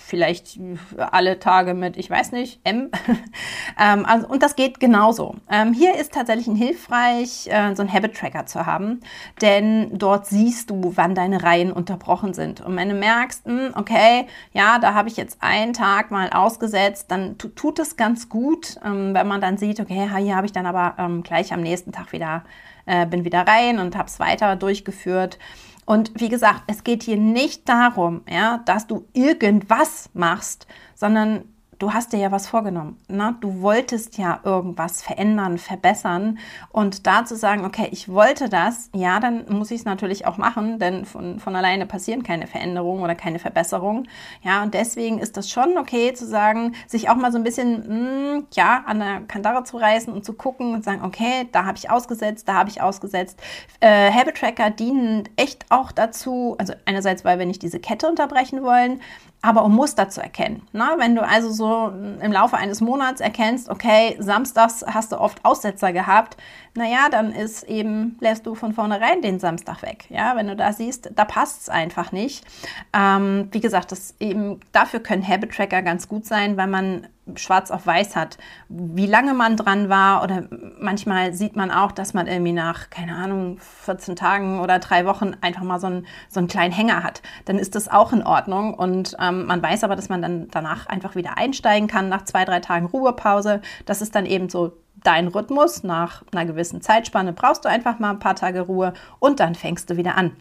vielleicht 0.05 0.59
alle 0.97 1.39
Tage 1.39 1.75
mit, 1.75 1.97
ich 1.99 2.09
weiß 2.09 2.33
nicht, 2.33 2.61
M. 2.65 2.91
ähm, 3.79 4.07
also, 4.07 4.27
und 4.29 4.43
das 4.43 4.57
geht 4.57 4.81
genauso. 4.81 5.37
Ähm, 5.51 5.75
hier 5.75 5.95
ist 5.97 6.15
tatsächlich 6.15 6.47
ein 6.47 6.57
hilfreich, 6.57 7.49
äh, 7.49 7.75
so 7.75 7.83
ein 7.83 7.93
Habit 7.93 8.17
Tracker 8.17 8.47
zu 8.47 8.65
haben, 8.65 9.01
denn 9.43 9.91
dort 9.99 10.27
siehst 10.27 10.71
du, 10.71 10.93
wann 10.95 11.15
deine 11.15 11.43
Reihen 11.43 11.71
unterbrochen 11.71 12.33
sind. 12.33 12.63
Und 12.63 12.77
wenn 12.77 12.89
du 12.89 12.95
merkst, 12.95 13.47
mh, 13.47 13.67
hm, 13.67 13.73
okay, 13.77 14.27
ja, 14.53 14.79
da 14.79 14.95
habe 14.95 15.09
ich 15.09 15.17
jetzt 15.19 15.43
einen 15.43 15.75
Tag 15.75 16.11
mal 16.11 16.31
ausgesetzt, 16.31 17.07
dann 17.11 17.37
tut 17.77 17.87
es 17.87 17.97
ganz 17.97 18.29
gut, 18.29 18.79
ähm, 18.85 19.15
wenn 19.15 19.29
man 19.29 19.41
dann 19.41 19.59
sieht, 19.59 19.81
okay, 19.81 20.09
hier 20.19 20.37
habe 20.37 20.47
ich 20.47 20.53
dann 20.53 20.67
aber 20.67 20.95
ähm, 20.99 21.23
gleich 21.23 21.53
am 21.53 21.61
nächsten 21.61 21.93
Tag 21.93 22.13
wieder 22.13 22.45
äh, 22.87 23.07
bin 23.07 23.25
wieder 23.25 23.47
rein 23.47 23.79
und 23.79 23.97
habe 23.97 24.09
es 24.09 24.19
weiter 24.19 24.57
durchgeführt. 24.57 25.39
Und 25.85 26.13
wie 26.21 26.29
gesagt, 26.29 26.63
es 26.67 26.85
geht 26.85 27.03
hier 27.03 27.17
nicht 27.17 27.69
darum, 27.69 28.23
ja, 28.29 28.59
dass 28.65 28.87
du 28.87 29.07
irgendwas 29.13 30.11
machst, 30.15 30.67
sondern 30.95 31.45
du 31.79 31.93
hast 31.93 32.13
dir 32.13 32.19
ja 32.19 32.33
was 32.33 32.47
vorgenommen. 32.47 32.99
Ne? 33.09 33.37
Du 33.41 33.61
wolltest 33.61 34.19
ja 34.19 34.41
irgendwas 34.45 35.03
verändern, 35.03 35.59
verbessern. 35.59 36.39
Und 36.71 37.07
da 37.07 37.25
zu 37.25 37.37
sagen, 37.37 37.65
okay, 37.65 37.89
ich 37.91 38.09
wollte 38.09 38.49
das, 38.49 38.91
ja, 38.95 39.21
dann 39.21 39.45
muss 39.49 39.71
ich 39.71 39.81
es 39.81 39.85
natürlich 39.85 40.27
auch 40.27 40.39
machen, 40.39 40.79
denn 40.79 41.05
von, 41.05 41.39
von 41.39 41.55
alleine 41.55 41.87
passieren 41.87 42.23
keine 42.23 42.47
Veränderungen 42.47 43.03
oder 43.03 43.15
keine 43.15 43.39
Verbesserungen. 43.39 44.09
Ja, 44.43 44.63
und 44.63 44.75
deswegen 44.75 45.19
ist 45.19 45.37
das 45.37 45.51
schon 45.51 45.77
okay 45.79 46.15
zu 46.15 46.27
sagen, 46.27 46.75
sich 46.87 47.09
auch 47.09 47.17
mal 47.17 47.33
so 47.33 47.39
ein 47.39 47.45
bisschen, 47.45 47.79
mh, 47.79 48.35
hm, 48.35 48.47
ja, 48.53 48.85
an 48.87 48.99
der 48.99 49.21
Kandare 49.23 49.65
zu 49.65 49.77
reißen 49.77 50.13
und 50.13 50.25
zu 50.25 50.33
gucken 50.33 50.75
und 50.75 50.85
sagen, 50.85 51.05
okay, 51.05 51.49
da 51.53 51.65
habe 51.65 51.77
ich 51.77 51.91
ausgesetzt, 51.91 52.49
da 52.49 52.55
habe 52.55 52.71
ich 52.71 52.81
ausgesetzt. 52.81 53.39
Äh, 53.81 54.11
Habit 54.13 54.37
Tracker 54.37 54.71
dienen 54.71 55.29
echt 55.37 55.67
auch 55.71 55.93
dazu, 55.93 56.57
also 56.59 56.73
einerseits, 56.85 57.25
weil 57.25 57.39
wir 57.39 57.47
nicht 57.47 57.63
diese 57.63 57.81
Kette 57.81 58.09
unterbrechen 58.09 58.63
wollen, 58.63 59.01
aber 59.43 59.65
um 59.65 59.75
Muster 59.75 60.09
zu 60.09 60.21
erkennen. 60.21 60.63
Na, 60.73 60.97
wenn 60.99 61.15
du 61.15 61.23
also 61.23 61.51
so 61.51 61.93
im 62.21 62.33
Laufe 62.33 62.57
eines 62.57 62.81
Monats 62.81 63.21
erkennst, 63.21 63.69
okay, 63.69 64.17
samstags 64.19 64.85
hast 64.87 65.13
du 65.13 65.21
oft 65.21 65.45
Aussetzer 65.45 65.93
gehabt, 65.93 66.37
naja, 66.75 67.09
dann 67.11 67.33
ist 67.33 67.63
eben, 67.65 68.17
lässt 68.21 68.47
du 68.47 68.55
von 68.55 68.73
vornherein 68.73 69.23
den 69.23 69.39
Samstag 69.39 69.83
weg. 69.83 70.07
Ja, 70.11 70.37
wenn 70.37 70.49
du 70.49 70.57
da 70.57 70.73
siehst, 70.73 71.11
da 71.15 71.25
passt 71.25 71.63
es 71.63 71.69
einfach 71.69 72.13
nicht. 72.13 72.45
Ähm, 72.93 73.49
wie 73.53 73.61
gesagt, 73.61 73.93
das 73.93 74.15
eben, 74.21 74.61
dafür 74.73 75.01
können 75.01 75.27
Habit 75.27 75.55
Tracker 75.55 75.83
ganz 75.83 76.09
gut 76.09 76.27
sein, 76.27 76.57
weil 76.57 76.67
man 76.67 77.07
schwarz 77.35 77.71
auf 77.71 77.87
weiß 77.87 78.15
hat, 78.15 78.39
wie 78.69 79.07
lange 79.07 79.35
man 79.35 79.57
dran 79.57 79.89
war 79.89 80.23
oder 80.23 80.45
manchmal 80.79 81.33
sieht 81.33 81.57
man 81.57 81.71
auch, 81.71 81.91
dass 81.91 82.15
man 82.15 82.27
irgendwie 82.27 82.53
nach, 82.53 82.89
keine 82.91 83.17
Ahnung, 83.17 83.59
14 83.59 84.15
Tagen 84.15 84.61
oder 84.61 84.79
drei 84.79 85.07
Wochen 85.07 85.33
einfach 85.41 85.63
mal 85.63 85.81
so 85.81 85.89
einen, 85.89 86.07
so 86.29 86.39
einen 86.39 86.49
kleinen 86.49 86.73
Hänger 86.73 87.03
hat. 87.03 87.23
Dann 87.45 87.59
ist 87.59 87.75
das 87.75 87.89
auch 87.89 88.13
in 88.13 88.23
Ordnung 88.23 88.75
und 88.75 89.17
ähm, 89.21 89.47
man 89.47 89.63
weiß 89.63 89.83
aber, 89.83 89.97
dass 89.97 90.09
man 90.09 90.23
dann 90.23 90.49
danach 90.51 90.87
einfach 90.87 91.17
wieder 91.17 91.37
einsteigen 91.37 91.89
kann 91.89 92.09
nach 92.09 92.25
zwei, 92.25 92.45
drei 92.45 92.61
Tagen 92.61 92.87
Ruhepause. 92.87 93.61
Das 93.87 94.03
ist 94.03 94.15
dann 94.15 94.27
eben 94.27 94.49
so 94.49 94.73
dein 95.03 95.29
Rhythmus. 95.29 95.83
Nach 95.83 96.23
einer 96.33 96.47
gewissen 96.47 96.81
Zeitspanne 96.81 97.33
brauchst 97.33 97.65
du 97.65 97.69
einfach 97.69 97.99
mal 97.99 98.11
ein 98.11 98.19
paar 98.19 98.37
Tage 98.37 98.63
Ruhe 98.63 98.95
und 99.19 99.41
dann 99.41 99.55
fängst 99.55 99.91
du 99.91 99.97
wieder 99.97 100.17
an. 100.17 100.33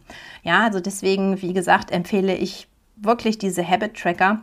Ja, 0.43 0.63
also 0.63 0.79
deswegen, 0.79 1.41
wie 1.41 1.53
gesagt, 1.53 1.91
empfehle 1.91 2.35
ich 2.35 2.67
wirklich 2.95 3.37
diese 3.37 3.67
Habit 3.67 3.95
Tracker 3.95 4.41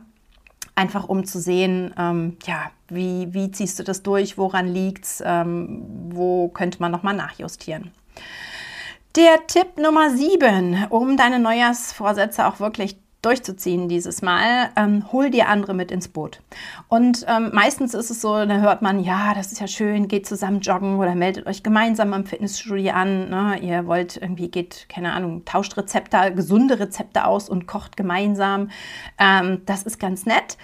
einfach 0.75 1.09
um 1.09 1.25
zu 1.25 1.41
sehen, 1.41 1.95
ähm, 1.99 2.37
ja, 2.47 2.71
wie, 2.89 3.33
wie 3.33 3.51
ziehst 3.51 3.79
du 3.79 3.85
das 3.85 4.03
durch, 4.03 4.39
woran 4.39 4.67
liegt 4.67 5.05
es, 5.05 5.23
ähm, 5.25 5.83
wo 6.11 6.49
könnte 6.49 6.81
man 6.81 6.93
nochmal 6.93 7.15
nachjustieren. 7.15 7.91
Der 9.17 9.47
Tipp 9.47 9.77
Nummer 9.77 10.11
7, 10.11 10.87
um 10.89 11.19
deine 11.19 11.39
Neujahrsvorsätze 11.39 12.47
auch 12.47 12.61
wirklich 12.61 12.97
durchzuziehen 13.23 13.89
dieses 13.89 14.21
Mal, 14.21 14.71
ähm, 14.77 15.11
hol 15.13 15.31
dir 15.31 15.49
andere 15.49 15.75
mit 15.75 15.91
ins 15.91 16.09
Boot. 16.09 16.41
Und 16.89 17.25
ähm, 17.29 17.51
meistens 17.53 17.95
ist 17.95 18.11
es 18.11 18.21
so, 18.21 18.45
da 18.45 18.61
hört 18.61 18.83
man, 18.83 19.03
ja, 19.03 19.33
das 19.35 19.53
ist 19.53 19.61
ja 19.61 19.69
schön, 19.69 20.09
geht 20.09 20.27
zusammen 20.27 20.61
joggen 20.61 20.99
oder 20.99 21.15
meldet 21.15 21.47
euch 21.47 21.63
gemeinsam 21.63 22.13
am 22.13 22.27
Fitnessstudio 22.27 22.93
an. 22.93 23.31
Ne? 23.31 23.59
Ihr 23.61 23.87
wollt 23.87 24.17
irgendwie, 24.17 24.49
geht, 24.49 24.87
keine 24.89 25.13
Ahnung, 25.13 25.45
tauscht 25.45 25.77
Rezepte, 25.77 26.35
gesunde 26.35 26.81
Rezepte 26.81 27.25
aus 27.25 27.49
und 27.49 27.67
kocht 27.67 27.97
gemeinsam. 27.97 28.71
Ähm, 29.19 29.63
das 29.67 29.85
ist 29.85 30.01
ganz 30.01 30.27
nett. 30.27 30.59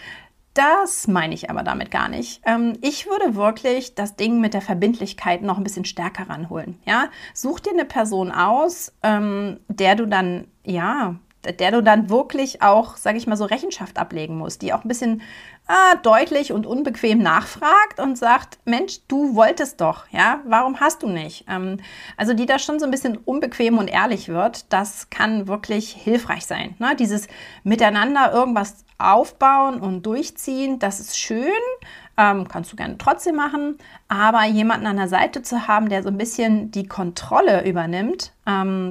Das 0.54 1.06
meine 1.06 1.34
ich 1.34 1.50
aber 1.50 1.62
damit 1.62 1.92
gar 1.92 2.08
nicht. 2.08 2.42
Ähm, 2.44 2.76
ich 2.82 3.06
würde 3.06 3.36
wirklich 3.36 3.94
das 3.94 4.16
Ding 4.16 4.40
mit 4.40 4.54
der 4.54 4.62
Verbindlichkeit 4.62 5.42
noch 5.42 5.56
ein 5.56 5.62
bisschen 5.62 5.84
stärker 5.84 6.28
ranholen. 6.28 6.80
Ja? 6.84 7.10
Such 7.32 7.60
dir 7.60 7.72
eine 7.72 7.84
Person 7.84 8.32
aus, 8.32 8.92
ähm, 9.04 9.60
der 9.68 9.94
du 9.94 10.06
dann, 10.06 10.48
ja, 10.64 11.14
der 11.52 11.70
du 11.70 11.82
dann 11.82 12.10
wirklich 12.10 12.62
auch, 12.62 12.96
sage 12.96 13.18
ich 13.18 13.26
mal, 13.26 13.36
so 13.36 13.44
Rechenschaft 13.44 13.98
ablegen 13.98 14.36
musst, 14.36 14.62
die 14.62 14.72
auch 14.72 14.84
ein 14.84 14.88
bisschen 14.88 15.22
äh, 15.68 15.96
deutlich 16.02 16.52
und 16.52 16.66
unbequem 16.66 17.18
nachfragt 17.18 18.00
und 18.00 18.16
sagt, 18.16 18.58
Mensch, 18.64 19.00
du 19.06 19.34
wolltest 19.34 19.80
doch, 19.80 20.08
ja, 20.10 20.40
warum 20.46 20.80
hast 20.80 21.02
du 21.02 21.08
nicht? 21.08 21.44
Ähm, 21.48 21.78
also 22.16 22.32
die 22.32 22.46
da 22.46 22.58
schon 22.58 22.80
so 22.80 22.86
ein 22.86 22.90
bisschen 22.90 23.16
unbequem 23.18 23.78
und 23.78 23.88
ehrlich 23.88 24.28
wird, 24.28 24.72
das 24.72 25.10
kann 25.10 25.46
wirklich 25.46 25.90
hilfreich 25.92 26.46
sein. 26.46 26.74
Ne? 26.78 26.96
Dieses 26.96 27.28
Miteinander 27.64 28.32
irgendwas 28.32 28.84
aufbauen 28.98 29.80
und 29.80 30.04
durchziehen, 30.06 30.78
das 30.78 31.00
ist 31.00 31.18
schön, 31.18 31.52
ähm, 32.16 32.48
kannst 32.48 32.72
du 32.72 32.76
gerne 32.76 32.98
trotzdem 32.98 33.36
machen, 33.36 33.78
aber 34.08 34.44
jemanden 34.44 34.86
an 34.86 34.96
der 34.96 35.08
Seite 35.08 35.42
zu 35.42 35.68
haben, 35.68 35.88
der 35.88 36.02
so 36.02 36.08
ein 36.08 36.18
bisschen 36.18 36.72
die 36.72 36.88
Kontrolle 36.88 37.64
übernimmt, 37.64 38.32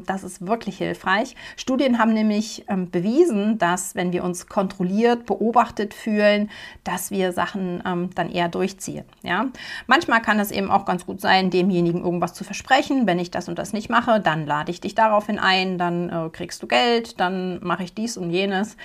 das 0.06 0.24
ist 0.24 0.46
wirklich 0.46 0.78
hilfreich. 0.78 1.36
Studien 1.56 1.98
haben 1.98 2.14
nämlich 2.14 2.66
ähm, 2.68 2.92
bewiesen, 2.92 3.58
dass 3.58 3.96
wenn 3.96 4.12
wir 4.12 4.24
uns 4.24 4.48
kontrolliert, 4.48 5.26
beobachtet 5.26 5.96
fühlen, 5.96 6.52
dass 6.84 7.10
wir 7.10 7.32
Sachen 7.32 7.82
ähm, 7.84 8.10
dann 8.14 8.30
eher 8.30 8.50
durchziehen. 8.50 9.06
Ja? 9.24 9.48
Manchmal 9.88 10.22
kann 10.22 10.40
es 10.40 10.52
eben 10.52 10.70
auch 10.70 10.86
ganz 10.86 11.08
gut 11.08 11.22
sein, 11.22 11.50
demjenigen 11.50 12.04
irgendwas 12.04 12.36
zu 12.36 12.44
versprechen. 12.44 13.08
Wenn 13.08 13.18
ich 13.18 13.32
das 13.32 13.50
und 13.50 13.58
das 13.58 13.74
nicht 13.74 13.90
mache, 13.90 14.20
dann 14.20 14.46
lade 14.46 14.70
ich 14.70 14.80
dich 14.80 14.94
daraufhin 14.94 15.40
ein, 15.40 15.80
dann 15.80 16.10
äh, 16.10 16.30
kriegst 16.30 16.62
du 16.62 16.68
Geld, 16.68 17.20
dann 17.20 17.60
mache 17.64 17.84
ich 17.84 17.96
dies 17.96 18.16
und 18.16 18.30
jenes. 18.30 18.78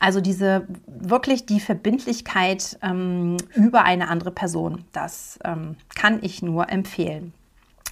Also 0.00 0.20
diese 0.20 0.66
wirklich 0.86 1.46
die 1.46 1.60
Verbindlichkeit 1.60 2.78
ähm, 2.82 3.36
über 3.54 3.84
eine 3.84 4.08
andere 4.08 4.32
Person, 4.32 4.84
das 4.92 5.38
ähm, 5.44 5.76
kann 5.94 6.18
ich 6.22 6.42
nur 6.42 6.68
empfehlen. 6.68 7.32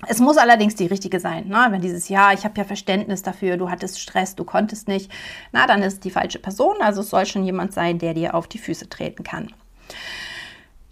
Es 0.07 0.19
muss 0.19 0.37
allerdings 0.37 0.75
die 0.75 0.87
richtige 0.87 1.21
sein. 1.21 1.49
Ne? 1.49 1.67
Wenn 1.71 1.81
dieses 1.81 2.09
Jahr, 2.09 2.35
ich 2.35 2.45
habe 2.45 2.59
ja 2.59 2.65
Verständnis 2.65 3.23
dafür, 3.23 3.57
du 3.57 3.71
hattest 3.71 4.01
Stress, 4.01 4.35
du 4.35 4.45
konntest 4.45 4.89
nicht, 4.89 5.11
na, 5.53 5.67
dann 5.67 5.83
ist 5.83 6.05
die 6.05 6.11
falsche 6.11 6.39
Person. 6.39 6.77
Also 6.81 7.01
es 7.01 7.11
soll 7.11 7.27
schon 7.27 7.45
jemand 7.45 7.73
sein, 7.73 7.99
der 7.99 8.15
dir 8.15 8.35
auf 8.35 8.49
die 8.49 8.59
Füße 8.59 8.89
treten 8.89 9.23
kann. 9.23 9.49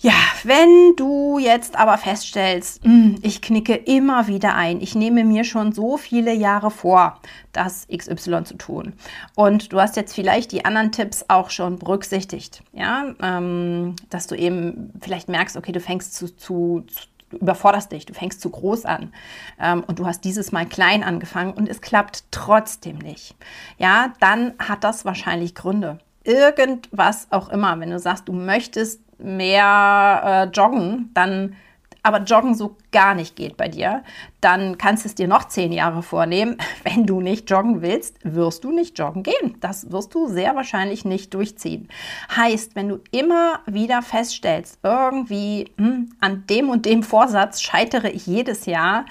Ja, 0.02 0.14
wenn 0.42 0.96
du 0.96 1.38
jetzt 1.38 1.76
aber 1.76 1.96
feststellst, 1.96 2.82
hm, 2.82 3.20
ich 3.22 3.40
knicke 3.40 3.74
immer 3.76 4.26
wieder 4.26 4.56
ein, 4.56 4.80
ich 4.80 4.96
nehme 4.96 5.22
mir 5.22 5.44
schon 5.44 5.70
so 5.70 5.96
viele 5.96 6.32
Jahre 6.34 6.72
vor, 6.72 7.20
das 7.52 7.86
XY 7.86 8.42
zu 8.42 8.56
tun. 8.56 8.94
Und 9.36 9.72
du 9.72 9.80
hast 9.80 9.94
jetzt 9.94 10.12
vielleicht 10.12 10.50
die 10.50 10.64
anderen 10.64 10.90
Tipps 10.90 11.26
auch 11.28 11.50
schon 11.50 11.78
berücksichtigt, 11.78 12.64
ja, 12.72 13.14
ähm, 13.22 13.94
dass 14.10 14.26
du 14.26 14.34
eben 14.34 14.92
vielleicht 15.00 15.28
merkst, 15.28 15.56
okay, 15.56 15.70
du 15.70 15.78
fängst 15.78 16.16
zu, 16.16 16.34
zu 16.34 16.84
du 17.32 17.38
überforderst 17.38 17.90
dich, 17.90 18.06
du 18.06 18.14
fängst 18.14 18.40
zu 18.40 18.50
groß 18.50 18.84
an 18.84 19.12
ähm, 19.60 19.82
und 19.86 19.98
du 19.98 20.06
hast 20.06 20.24
dieses 20.24 20.52
Mal 20.52 20.66
klein 20.66 21.02
angefangen 21.02 21.52
und 21.52 21.68
es 21.68 21.80
klappt 21.80 22.24
trotzdem 22.30 22.98
nicht. 22.98 23.34
Ja, 23.78 24.12
dann 24.20 24.54
hat 24.58 24.84
das 24.84 25.04
wahrscheinlich 25.04 25.54
Gründe. 25.54 25.98
Irgendwas 26.24 27.26
auch 27.30 27.48
immer, 27.48 27.80
wenn 27.80 27.90
du 27.90 27.98
sagst, 27.98 28.28
du 28.28 28.32
möchtest 28.32 29.00
mehr 29.18 30.22
äh, 30.24 30.56
joggen, 30.56 31.10
dann 31.14 31.56
aber 32.02 32.18
Joggen 32.22 32.54
so 32.54 32.76
gar 32.90 33.14
nicht 33.14 33.36
geht 33.36 33.56
bei 33.56 33.68
dir, 33.68 34.02
dann 34.40 34.76
kannst 34.76 35.04
du 35.04 35.08
es 35.08 35.14
dir 35.14 35.28
noch 35.28 35.44
zehn 35.44 35.72
Jahre 35.72 36.02
vornehmen. 36.02 36.56
Wenn 36.84 37.06
du 37.06 37.20
nicht 37.20 37.48
joggen 37.48 37.80
willst, 37.82 38.16
wirst 38.24 38.64
du 38.64 38.72
nicht 38.72 38.98
joggen 38.98 39.22
gehen. 39.22 39.56
Das 39.60 39.92
wirst 39.92 40.14
du 40.14 40.26
sehr 40.26 40.56
wahrscheinlich 40.56 41.04
nicht 41.04 41.32
durchziehen. 41.34 41.88
Heißt, 42.34 42.74
wenn 42.74 42.88
du 42.88 43.00
immer 43.12 43.60
wieder 43.66 44.02
feststellst, 44.02 44.78
irgendwie 44.82 45.70
hm, 45.78 46.10
an 46.20 46.44
dem 46.48 46.70
und 46.70 46.86
dem 46.86 47.02
Vorsatz 47.02 47.60
scheitere 47.60 48.10
ich 48.10 48.26
jedes 48.26 48.66
Jahr, 48.66 49.04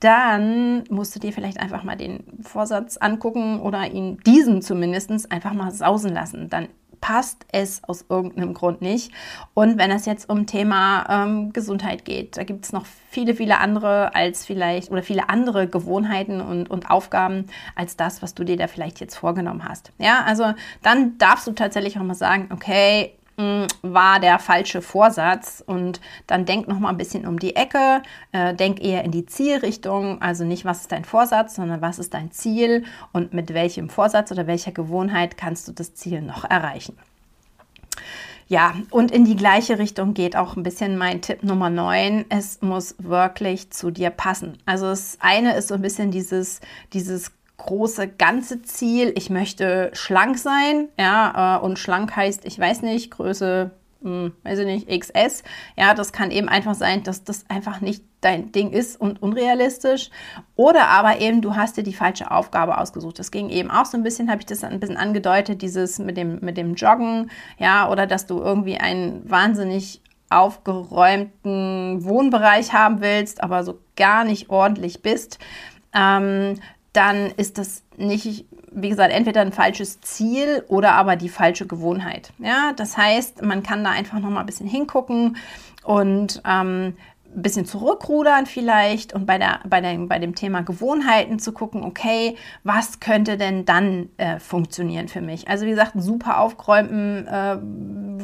dann 0.00 0.82
musst 0.90 1.14
du 1.14 1.20
dir 1.20 1.32
vielleicht 1.32 1.60
einfach 1.60 1.84
mal 1.84 1.96
den 1.96 2.24
Vorsatz 2.42 2.96
angucken 2.96 3.60
oder 3.60 3.88
ihn 3.88 4.18
diesen 4.26 4.60
zumindest 4.60 5.30
einfach 5.30 5.52
mal 5.52 5.70
sausen 5.70 6.12
lassen. 6.12 6.50
Dann 6.50 6.68
passt 7.02 7.44
es 7.52 7.84
aus 7.84 8.06
irgendeinem 8.08 8.54
Grund 8.54 8.80
nicht. 8.80 9.12
Und 9.52 9.76
wenn 9.76 9.90
es 9.90 10.06
jetzt 10.06 10.30
um 10.30 10.46
Thema 10.46 11.04
ähm, 11.10 11.52
Gesundheit 11.52 12.06
geht, 12.06 12.38
da 12.38 12.44
gibt 12.44 12.64
es 12.64 12.72
noch 12.72 12.86
viele, 13.10 13.34
viele 13.34 13.58
andere 13.58 14.14
als 14.14 14.46
vielleicht 14.46 14.90
oder 14.90 15.02
viele 15.02 15.28
andere 15.28 15.68
Gewohnheiten 15.68 16.40
und, 16.40 16.70
und 16.70 16.90
Aufgaben 16.90 17.46
als 17.74 17.96
das, 17.96 18.22
was 18.22 18.34
du 18.34 18.44
dir 18.44 18.56
da 18.56 18.68
vielleicht 18.68 19.00
jetzt 19.00 19.16
vorgenommen 19.16 19.68
hast. 19.68 19.92
Ja, 19.98 20.22
also 20.24 20.54
dann 20.82 21.18
darfst 21.18 21.46
du 21.46 21.52
tatsächlich 21.52 21.98
auch 21.98 22.04
mal 22.04 22.14
sagen, 22.14 22.48
okay, 22.52 23.12
war 23.36 24.20
der 24.20 24.38
falsche 24.38 24.82
Vorsatz 24.82 25.62
und 25.66 26.00
dann 26.26 26.44
denk 26.44 26.68
noch 26.68 26.78
mal 26.78 26.90
ein 26.90 26.96
bisschen 26.96 27.26
um 27.26 27.38
die 27.38 27.56
Ecke, 27.56 28.02
äh, 28.32 28.54
denk 28.54 28.82
eher 28.82 29.04
in 29.04 29.10
die 29.10 29.26
Zielrichtung, 29.26 30.20
also 30.20 30.44
nicht 30.44 30.64
was 30.64 30.82
ist 30.82 30.92
dein 30.92 31.04
Vorsatz, 31.04 31.56
sondern 31.56 31.80
was 31.80 31.98
ist 31.98 32.14
dein 32.14 32.30
Ziel 32.30 32.84
und 33.12 33.32
mit 33.32 33.54
welchem 33.54 33.88
Vorsatz 33.88 34.30
oder 34.32 34.46
welcher 34.46 34.72
Gewohnheit 34.72 35.36
kannst 35.36 35.68
du 35.68 35.72
das 35.72 35.94
Ziel 35.94 36.20
noch 36.20 36.44
erreichen. 36.44 36.96
Ja, 38.48 38.74
und 38.90 39.10
in 39.10 39.24
die 39.24 39.36
gleiche 39.36 39.78
Richtung 39.78 40.12
geht 40.12 40.36
auch 40.36 40.56
ein 40.56 40.62
bisschen 40.62 40.98
mein 40.98 41.22
Tipp 41.22 41.42
Nummer 41.42 41.70
9. 41.70 42.26
Es 42.28 42.60
muss 42.60 42.96
wirklich 42.98 43.70
zu 43.70 43.90
dir 43.90 44.10
passen. 44.10 44.58
Also 44.66 44.86
das 44.86 45.16
eine 45.20 45.56
ist 45.56 45.68
so 45.68 45.74
ein 45.74 45.80
bisschen 45.80 46.10
dieses, 46.10 46.60
dieses 46.92 47.32
große 47.64 48.08
ganze 48.08 48.62
Ziel, 48.62 49.12
ich 49.16 49.30
möchte 49.30 49.90
schlank 49.94 50.38
sein, 50.38 50.88
ja, 50.98 51.56
äh, 51.56 51.64
und 51.64 51.78
schlank 51.78 52.14
heißt, 52.14 52.44
ich 52.44 52.58
weiß 52.58 52.82
nicht, 52.82 53.10
Größe, 53.10 53.70
hm, 54.02 54.32
weiß 54.42 54.58
ich 54.60 54.66
nicht, 54.66 54.88
XS, 54.88 55.42
ja, 55.76 55.94
das 55.94 56.12
kann 56.12 56.30
eben 56.30 56.48
einfach 56.48 56.74
sein, 56.74 57.02
dass 57.02 57.24
das 57.24 57.44
einfach 57.48 57.80
nicht 57.80 58.04
dein 58.20 58.52
Ding 58.52 58.70
ist 58.70 59.00
und 59.00 59.22
unrealistisch. 59.22 60.10
Oder 60.56 60.88
aber 60.88 61.20
eben, 61.20 61.42
du 61.42 61.56
hast 61.56 61.76
dir 61.76 61.82
die 61.82 61.92
falsche 61.92 62.30
Aufgabe 62.30 62.78
ausgesucht. 62.78 63.18
Das 63.18 63.30
ging 63.30 63.50
eben 63.50 63.70
auch 63.70 63.84
so 63.84 63.96
ein 63.96 64.02
bisschen, 64.02 64.30
habe 64.30 64.40
ich 64.40 64.46
das 64.46 64.64
ein 64.64 64.80
bisschen 64.80 64.96
angedeutet, 64.96 65.62
dieses 65.62 65.98
mit 65.98 66.16
dem, 66.16 66.38
mit 66.40 66.56
dem 66.56 66.74
Joggen, 66.74 67.30
ja, 67.58 67.90
oder 67.90 68.06
dass 68.06 68.26
du 68.26 68.40
irgendwie 68.40 68.78
einen 68.78 69.28
wahnsinnig 69.28 70.00
aufgeräumten 70.30 72.04
Wohnbereich 72.04 72.72
haben 72.72 73.00
willst, 73.00 73.42
aber 73.42 73.64
so 73.64 73.80
gar 73.96 74.24
nicht 74.24 74.50
ordentlich 74.50 75.02
bist. 75.02 75.38
Ähm, 75.94 76.58
dann 76.92 77.30
ist 77.36 77.58
das 77.58 77.82
nicht, 77.96 78.46
wie 78.70 78.88
gesagt, 78.88 79.12
entweder 79.12 79.40
ein 79.40 79.52
falsches 79.52 80.00
Ziel 80.00 80.64
oder 80.68 80.92
aber 80.92 81.16
die 81.16 81.28
falsche 81.28 81.66
Gewohnheit. 81.66 82.32
Ja, 82.38 82.72
das 82.76 82.96
heißt, 82.96 83.42
man 83.42 83.62
kann 83.62 83.84
da 83.84 83.90
einfach 83.90 84.18
noch 84.18 84.30
mal 84.30 84.40
ein 84.40 84.46
bisschen 84.46 84.68
hingucken 84.68 85.36
und 85.84 86.42
ähm, 86.46 86.94
ein 87.34 87.42
bisschen 87.42 87.64
zurückrudern 87.64 88.46
vielleicht 88.46 89.14
und 89.14 89.24
bei, 89.26 89.38
der, 89.38 89.60
bei, 89.66 89.80
der, 89.80 89.96
bei 89.98 90.18
dem 90.18 90.34
Thema 90.34 90.62
Gewohnheiten 90.62 91.38
zu 91.38 91.52
gucken, 91.52 91.82
okay, 91.82 92.36
was 92.62 93.00
könnte 93.00 93.38
denn 93.38 93.64
dann 93.64 94.10
äh, 94.18 94.38
funktionieren 94.38 95.08
für 95.08 95.22
mich? 95.22 95.48
Also 95.48 95.64
wie 95.64 95.70
gesagt, 95.70 95.94
einen 95.94 96.02
super 96.02 96.40
aufgeräumten 96.40 97.26
äh, 97.26 97.56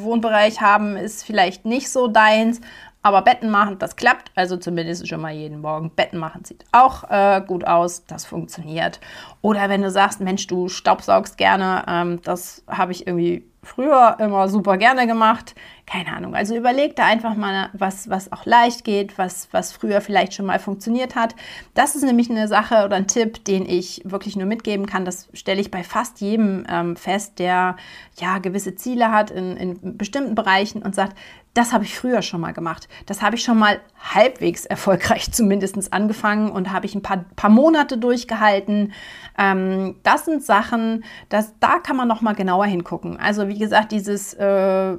Wohnbereich 0.02 0.60
haben 0.60 0.96
ist 0.96 1.24
vielleicht 1.24 1.64
nicht 1.64 1.88
so 1.90 2.08
deins, 2.08 2.60
aber 3.02 3.22
Betten 3.22 3.50
machen, 3.50 3.78
das 3.78 3.96
klappt. 3.96 4.30
Also 4.34 4.56
zumindest 4.56 5.08
schon 5.08 5.20
mal 5.20 5.32
jeden 5.32 5.60
Morgen. 5.60 5.90
Betten 5.90 6.18
machen 6.18 6.44
sieht 6.44 6.64
auch 6.72 7.04
äh, 7.10 7.40
gut 7.46 7.66
aus. 7.66 8.04
Das 8.06 8.24
funktioniert. 8.24 9.00
Oder 9.40 9.68
wenn 9.68 9.82
du 9.82 9.90
sagst, 9.90 10.20
Mensch, 10.20 10.46
du 10.46 10.68
staubsaugst 10.68 11.38
gerne, 11.38 11.84
ähm, 11.88 12.20
das 12.22 12.64
habe 12.66 12.92
ich 12.92 13.06
irgendwie 13.06 13.44
früher 13.62 14.16
immer 14.18 14.48
super 14.48 14.76
gerne 14.76 15.06
gemacht. 15.06 15.54
Keine 15.88 16.14
Ahnung. 16.14 16.34
Also 16.34 16.54
überleg 16.54 16.96
da 16.96 17.06
einfach 17.06 17.34
mal 17.34 17.70
was, 17.72 18.10
was 18.10 18.30
auch 18.30 18.44
leicht 18.44 18.84
geht, 18.84 19.16
was, 19.16 19.48
was 19.52 19.72
früher 19.72 20.02
vielleicht 20.02 20.34
schon 20.34 20.44
mal 20.44 20.58
funktioniert 20.58 21.14
hat. 21.14 21.34
Das 21.72 21.96
ist 21.96 22.02
nämlich 22.02 22.28
eine 22.28 22.46
Sache 22.46 22.84
oder 22.84 22.96
ein 22.96 23.06
Tipp, 23.06 23.42
den 23.46 23.66
ich 23.66 24.02
wirklich 24.04 24.36
nur 24.36 24.44
mitgeben 24.44 24.84
kann. 24.84 25.06
Das 25.06 25.30
stelle 25.32 25.62
ich 25.62 25.70
bei 25.70 25.82
fast 25.82 26.20
jedem 26.20 26.66
ähm, 26.68 26.94
fest, 26.94 27.38
der 27.38 27.76
ja 28.20 28.36
gewisse 28.36 28.74
Ziele 28.74 29.10
hat 29.12 29.30
in, 29.30 29.56
in 29.56 29.96
bestimmten 29.96 30.34
Bereichen 30.34 30.82
und 30.82 30.94
sagt, 30.94 31.16
das 31.54 31.72
habe 31.72 31.84
ich 31.84 31.98
früher 31.98 32.20
schon 32.20 32.42
mal 32.42 32.52
gemacht. 32.52 32.86
Das 33.06 33.22
habe 33.22 33.36
ich 33.36 33.42
schon 33.42 33.58
mal 33.58 33.80
halbwegs 33.98 34.66
erfolgreich 34.66 35.32
zumindest 35.32 35.92
angefangen 35.92 36.50
und 36.50 36.70
habe 36.70 36.84
ich 36.84 36.94
ein 36.94 37.02
paar, 37.02 37.24
paar 37.34 37.50
Monate 37.50 37.96
durchgehalten. 37.96 38.92
Ähm, 39.38 39.96
das 40.02 40.26
sind 40.26 40.44
Sachen, 40.44 41.04
das, 41.30 41.54
da 41.60 41.78
kann 41.78 41.96
man 41.96 42.08
noch 42.08 42.20
mal 42.20 42.34
genauer 42.34 42.66
hingucken. 42.66 43.16
Also 43.18 43.48
wie 43.48 43.58
gesagt, 43.58 43.92
dieses, 43.92 44.34
äh, 44.34 44.98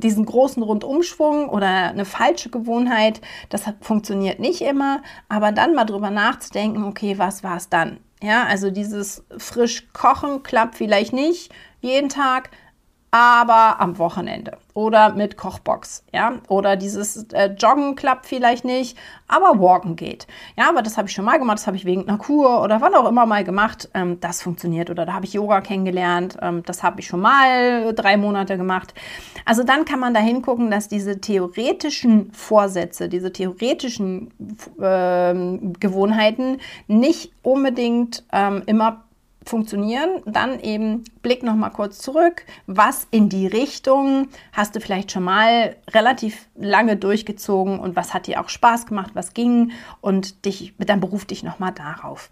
diesen 0.00 0.26
großen 0.26 0.62
Rundumschwung 0.62 1.48
oder 1.48 1.90
eine 1.90 2.04
falsche 2.04 2.50
Gewohnheit, 2.50 3.20
das 3.48 3.62
funktioniert 3.80 4.38
nicht 4.38 4.60
immer. 4.62 5.02
Aber 5.28 5.52
dann 5.52 5.74
mal 5.74 5.84
drüber 5.84 6.10
nachzudenken, 6.10 6.84
okay, 6.84 7.18
was 7.18 7.42
war 7.42 7.56
es 7.56 7.68
dann? 7.68 7.98
Ja, 8.22 8.44
also 8.44 8.70
dieses 8.70 9.24
frisch 9.36 9.88
kochen 9.92 10.42
klappt 10.42 10.76
vielleicht 10.76 11.12
nicht 11.12 11.52
jeden 11.80 12.08
Tag, 12.08 12.50
aber 13.14 13.80
am 13.80 13.98
Wochenende. 13.98 14.58
Oder 14.72 15.14
mit 15.14 15.36
Kochbox, 15.36 16.02
ja, 16.12 16.32
oder 16.48 16.74
dieses 16.74 17.28
äh, 17.32 17.54
Joggen 17.56 17.94
klappt 17.94 18.26
vielleicht 18.26 18.64
nicht, 18.64 18.98
aber 19.28 19.60
Walken 19.60 19.94
geht. 19.94 20.26
Ja, 20.56 20.68
aber 20.68 20.82
das 20.82 20.98
habe 20.98 21.06
ich 21.06 21.14
schon 21.14 21.24
mal 21.24 21.38
gemacht, 21.38 21.58
das 21.58 21.68
habe 21.68 21.76
ich 21.76 21.84
wegen 21.84 22.08
einer 22.08 22.18
Kur 22.18 22.60
oder 22.60 22.80
wann 22.80 22.92
auch 22.96 23.08
immer 23.08 23.24
mal 23.24 23.44
gemacht, 23.44 23.88
ähm, 23.94 24.18
das 24.18 24.42
funktioniert. 24.42 24.90
Oder 24.90 25.06
da 25.06 25.12
habe 25.12 25.26
ich 25.26 25.32
Yoga 25.32 25.60
kennengelernt, 25.60 26.38
ähm, 26.42 26.64
das 26.66 26.82
habe 26.82 26.98
ich 26.98 27.06
schon 27.06 27.20
mal 27.20 27.94
drei 27.94 28.16
Monate 28.16 28.56
gemacht. 28.56 28.94
Also 29.44 29.62
dann 29.62 29.84
kann 29.84 30.00
man 30.00 30.12
da 30.12 30.18
hingucken, 30.18 30.72
dass 30.72 30.88
diese 30.88 31.20
theoretischen 31.20 32.32
Vorsätze, 32.32 33.08
diese 33.08 33.32
theoretischen 33.32 34.32
äh, 34.80 35.34
Gewohnheiten 35.78 36.58
nicht 36.88 37.30
unbedingt 37.44 38.24
ähm, 38.32 38.64
immer 38.66 39.04
funktionieren. 39.48 40.22
Dann 40.26 40.60
eben 40.60 41.04
Blick 41.22 41.42
noch 41.42 41.54
mal 41.54 41.70
kurz 41.70 41.98
zurück. 41.98 42.44
Was 42.66 43.06
in 43.10 43.28
die 43.28 43.46
Richtung 43.46 44.28
hast 44.52 44.76
du 44.76 44.80
vielleicht 44.80 45.12
schon 45.12 45.24
mal 45.24 45.76
relativ 45.90 46.46
lange 46.56 46.96
durchgezogen 46.96 47.78
und 47.78 47.96
was 47.96 48.14
hat 48.14 48.26
dir 48.26 48.40
auch 48.40 48.48
Spaß 48.48 48.86
gemacht, 48.86 49.12
was 49.14 49.34
ging 49.34 49.72
und 50.00 50.44
dich, 50.44 50.74
dann 50.78 51.00
beruf 51.00 51.24
dich 51.24 51.42
noch 51.42 51.58
mal 51.58 51.72
darauf. 51.72 52.30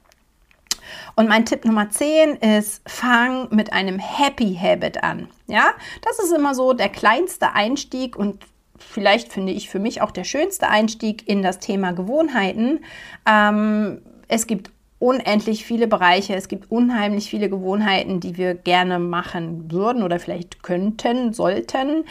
Und 1.15 1.29
mein 1.29 1.45
Tipp 1.45 1.65
Nummer 1.65 1.91
10 1.91 2.37
ist, 2.37 2.83
fang 2.89 3.49
mit 3.51 3.73
einem 3.73 3.99
Happy 3.99 4.59
Habit 4.61 5.03
an. 5.03 5.29
Ja, 5.47 5.73
das 6.03 6.19
ist 6.19 6.33
immer 6.33 6.55
so 6.55 6.73
der 6.73 6.89
kleinste 6.89 7.53
Einstieg 7.53 8.17
und 8.17 8.45
vielleicht 8.79 9.33
finde 9.33 9.53
ich 9.53 9.69
für 9.69 9.79
mich 9.79 10.03
auch 10.03 10.11
der 10.11 10.25
schönste 10.25 10.69
Einstieg 10.69 11.29
in 11.29 11.43
das 11.43 11.59
Thema 11.59 11.93
Gewohnheiten. 11.93 12.81
Ähm, 13.27 14.03
es 14.29 14.47
gibt 14.47 14.71
unendlich 15.03 15.65
viele 15.65 15.89
Bereiche, 15.89 16.37
es 16.37 16.47
gibt 16.47 16.71
unheimlich 16.71 17.29
viele 17.29 17.51
Gewohnheiten, 17.51 18.21
die 18.21 18.37
wir 18.37 18.55
gerne 18.55 19.01
machen 19.01 19.73
würden 19.73 20.05
oder 20.05 20.21
vielleicht 20.21 20.63
könnten, 20.63 21.33
sollten. 21.33 22.05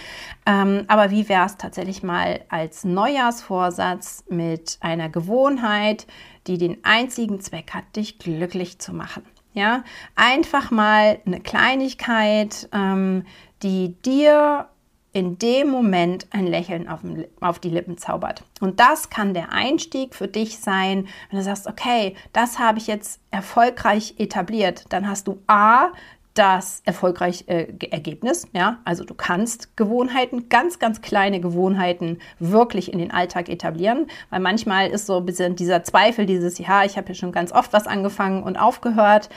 Ähm, 0.46 0.84
aber 0.88 1.10
wie 1.10 1.30
wäre 1.30 1.46
es 1.46 1.56
tatsächlich 1.56 2.04
mal 2.04 2.42
als 2.50 2.84
Neujahrsvorsatz 2.84 4.26
mit 4.28 4.78
einer 4.82 5.08
Gewohnheit, 5.08 6.06
die 6.48 6.58
den 6.58 6.84
einzigen 6.84 7.40
Zweck 7.40 7.72
hat, 7.74 7.96
dich 7.96 8.20
glücklich 8.20 8.80
zu 8.80 8.94
machen? 8.94 9.24
Ja, 9.54 9.86
einfach 10.16 10.70
mal 10.70 11.20
eine 11.26 11.40
Kleinigkeit, 11.40 12.68
ähm, 12.74 13.24
die 13.64 13.96
dir 14.02 14.68
in 15.14 15.38
dem 15.38 15.70
Moment 15.70 16.28
ein 16.32 16.48
Lächeln 16.48 16.88
auf, 16.88 17.60
die 17.60 17.70
Lippen 17.70 17.98
zaubert. 17.98 18.44
Und 18.62 18.80
das 18.80 19.10
kann 19.10 19.34
der 19.34 19.52
Einstieg 19.52 20.16
für 20.16 20.28
dich 20.28 20.60
sein, 20.60 21.08
wenn 21.30 21.40
du 21.40 21.44
sagst, 21.44 21.68
okay, 21.68 22.16
das 22.32 22.60
habe 22.60 22.78
ich 22.78 22.88
jetzt 22.88 23.20
erfolgreich 23.30 24.16
etabliert. 24.18 24.86
Dann 24.90 25.08
hast 25.08 25.28
du 25.28 25.42
A, 25.48 25.90
das 26.34 26.82
erfolgreiche 26.86 27.46
äh, 27.48 27.88
Ergebnis. 27.90 28.48
Ja, 28.54 28.80
also 28.86 29.04
du 29.04 29.14
kannst 29.14 29.76
Gewohnheiten, 29.76 30.48
ganz, 30.48 30.80
ganz 30.80 31.02
kleine 31.02 31.42
Gewohnheiten 31.42 32.20
wirklich 32.40 32.94
in 32.94 33.00
den 33.00 33.12
Alltag 33.12 33.50
etablieren, 33.50 34.08
weil 34.30 34.40
manchmal 34.40 34.90
ist 34.90 35.08
so 35.08 35.18
ein 35.18 35.26
bisschen 35.26 35.56
dieser 35.56 35.84
Zweifel, 35.84 36.26
dieses, 36.26 36.58
ja, 36.58 36.86
ich 36.86 36.98
habe 36.98 37.10
ja 37.10 37.16
schon 37.16 37.34
ganz 37.34 37.52
oft 37.52 37.74
was 37.74 37.86
angefangen 37.86 38.44
und 38.44 38.58
aufgehört. 38.58 39.30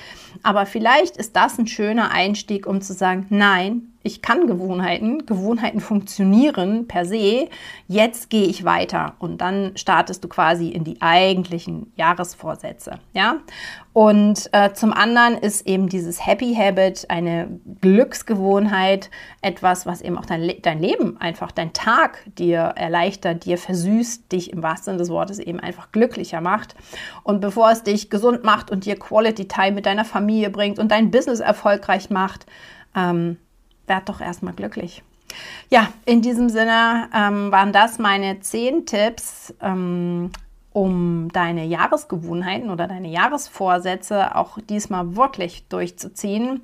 Aber 0.43 0.67
vielleicht 0.67 1.17
ist 1.17 1.35
das 1.35 1.59
ein 1.59 1.67
schöner 1.67 2.13
Einstieg, 2.13 2.67
um 2.67 2.81
zu 2.81 2.93
sagen, 2.93 3.27
nein, 3.29 3.94
ich 4.05 4.21
kann 4.21 4.47
Gewohnheiten, 4.47 5.25
Gewohnheiten 5.25 5.81
funktionieren 5.81 6.87
per 6.87 7.07
se, 7.07 7.49
jetzt 7.89 8.29
gehe 8.29 8.47
ich 8.47 8.63
weiter 8.65 9.15
und 9.19 9.41
dann 9.41 9.73
startest 9.77 10.23
du 10.23 10.29
quasi 10.29 10.69
in 10.69 10.85
die 10.85 11.01
eigentlichen 11.01 11.91
Jahresvorsätze, 11.97 13.01
ja? 13.15 13.39
Und 13.95 14.51
äh, 14.53 14.73
zum 14.73 14.93
anderen 14.93 15.39
ist 15.39 15.67
eben 15.67 15.89
dieses 15.89 16.27
Happy 16.27 16.55
Habit 16.55 17.07
eine 17.09 17.61
Glücksgewohnheit, 17.81 19.09
etwas, 19.41 19.87
was 19.87 20.03
eben 20.03 20.19
auch 20.19 20.27
dein, 20.27 20.43
Le 20.43 20.55
dein 20.61 20.81
Leben 20.81 21.17
einfach, 21.21 21.53
dein 21.53 21.73
Tag 21.73 22.25
dir 22.37 22.59
erleichtert, 22.59 23.45
dir 23.47 23.57
versüßt, 23.57 24.31
dich 24.33 24.53
im 24.53 24.63
wahrsten 24.63 24.85
Sinne 24.85 24.99
des 24.99 25.11
Wortes 25.11 25.39
eben 25.39 25.61
einfach 25.61 25.93
glücklicher 25.93 26.41
macht. 26.41 26.75
Und 27.23 27.41
bevor 27.41 27.71
es 27.71 27.85
dich 27.85 28.11
gesund 28.11 28.45
macht 28.45 28.71
und 28.71 28.85
dir 28.85 28.99
Quality 28.99 29.47
Time 29.47 29.73
mit 29.73 29.87
deiner 29.87 30.05
Familie 30.05 30.51
bringt 30.51 30.79
und 30.79 30.91
dein 30.91 31.13
Business 31.13 31.39
erfolgreich 31.41 32.11
macht, 32.11 32.47
ähm, 32.97 33.39
werd 33.87 34.09
doch 34.09 34.21
erstmal 34.21 34.55
glücklich. 34.55 35.03
Ja, 35.71 35.89
in 36.05 36.23
diesem 36.23 36.49
Sinne 36.49 37.09
ähm, 37.15 37.51
waren 37.51 37.73
das 37.73 37.99
meine 37.99 38.41
zehn 38.41 38.87
Tipps, 38.87 39.55
ähm, 39.61 40.31
um 40.73 41.29
deine 41.33 41.65
Jahresgewohnheiten 41.65 42.71
oder 42.71 42.87
deine 42.87 43.09
Jahresvorsätze 43.09 44.37
auch 44.37 44.59
diesmal 44.69 45.17
wirklich 45.17 45.67
durchzuziehen. 45.69 46.63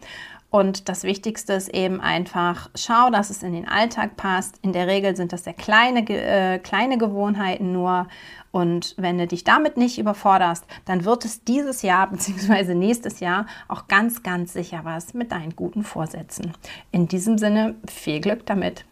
Und 0.50 0.88
das 0.88 1.04
Wichtigste 1.04 1.52
ist 1.52 1.68
eben 1.68 2.00
einfach, 2.00 2.70
schau, 2.74 3.10
dass 3.10 3.30
es 3.30 3.44
in 3.44 3.52
den 3.52 3.68
Alltag 3.68 4.16
passt. 4.16 4.56
In 4.62 4.72
der 4.72 4.88
Regel 4.88 5.14
sind 5.14 5.32
das 5.32 5.44
sehr 5.44 5.52
kleine, 5.52 6.00
äh, 6.08 6.58
kleine 6.58 6.98
Gewohnheiten 6.98 7.70
nur. 7.72 8.08
Und 8.50 8.94
wenn 8.98 9.16
du 9.16 9.28
dich 9.28 9.44
damit 9.44 9.76
nicht 9.76 9.98
überforderst, 9.98 10.64
dann 10.84 11.04
wird 11.04 11.24
es 11.24 11.44
dieses 11.44 11.82
Jahr 11.82 12.06
bzw. 12.10 12.74
nächstes 12.74 13.20
Jahr 13.20 13.46
auch 13.68 13.86
ganz, 13.86 14.24
ganz 14.24 14.52
sicher 14.52 14.80
was 14.82 15.14
mit 15.14 15.30
deinen 15.30 15.54
guten 15.54 15.84
Vorsätzen. 15.84 16.52
In 16.90 17.06
diesem 17.06 17.38
Sinne, 17.38 17.76
viel 17.86 18.20
Glück 18.20 18.44
damit. 18.46 18.84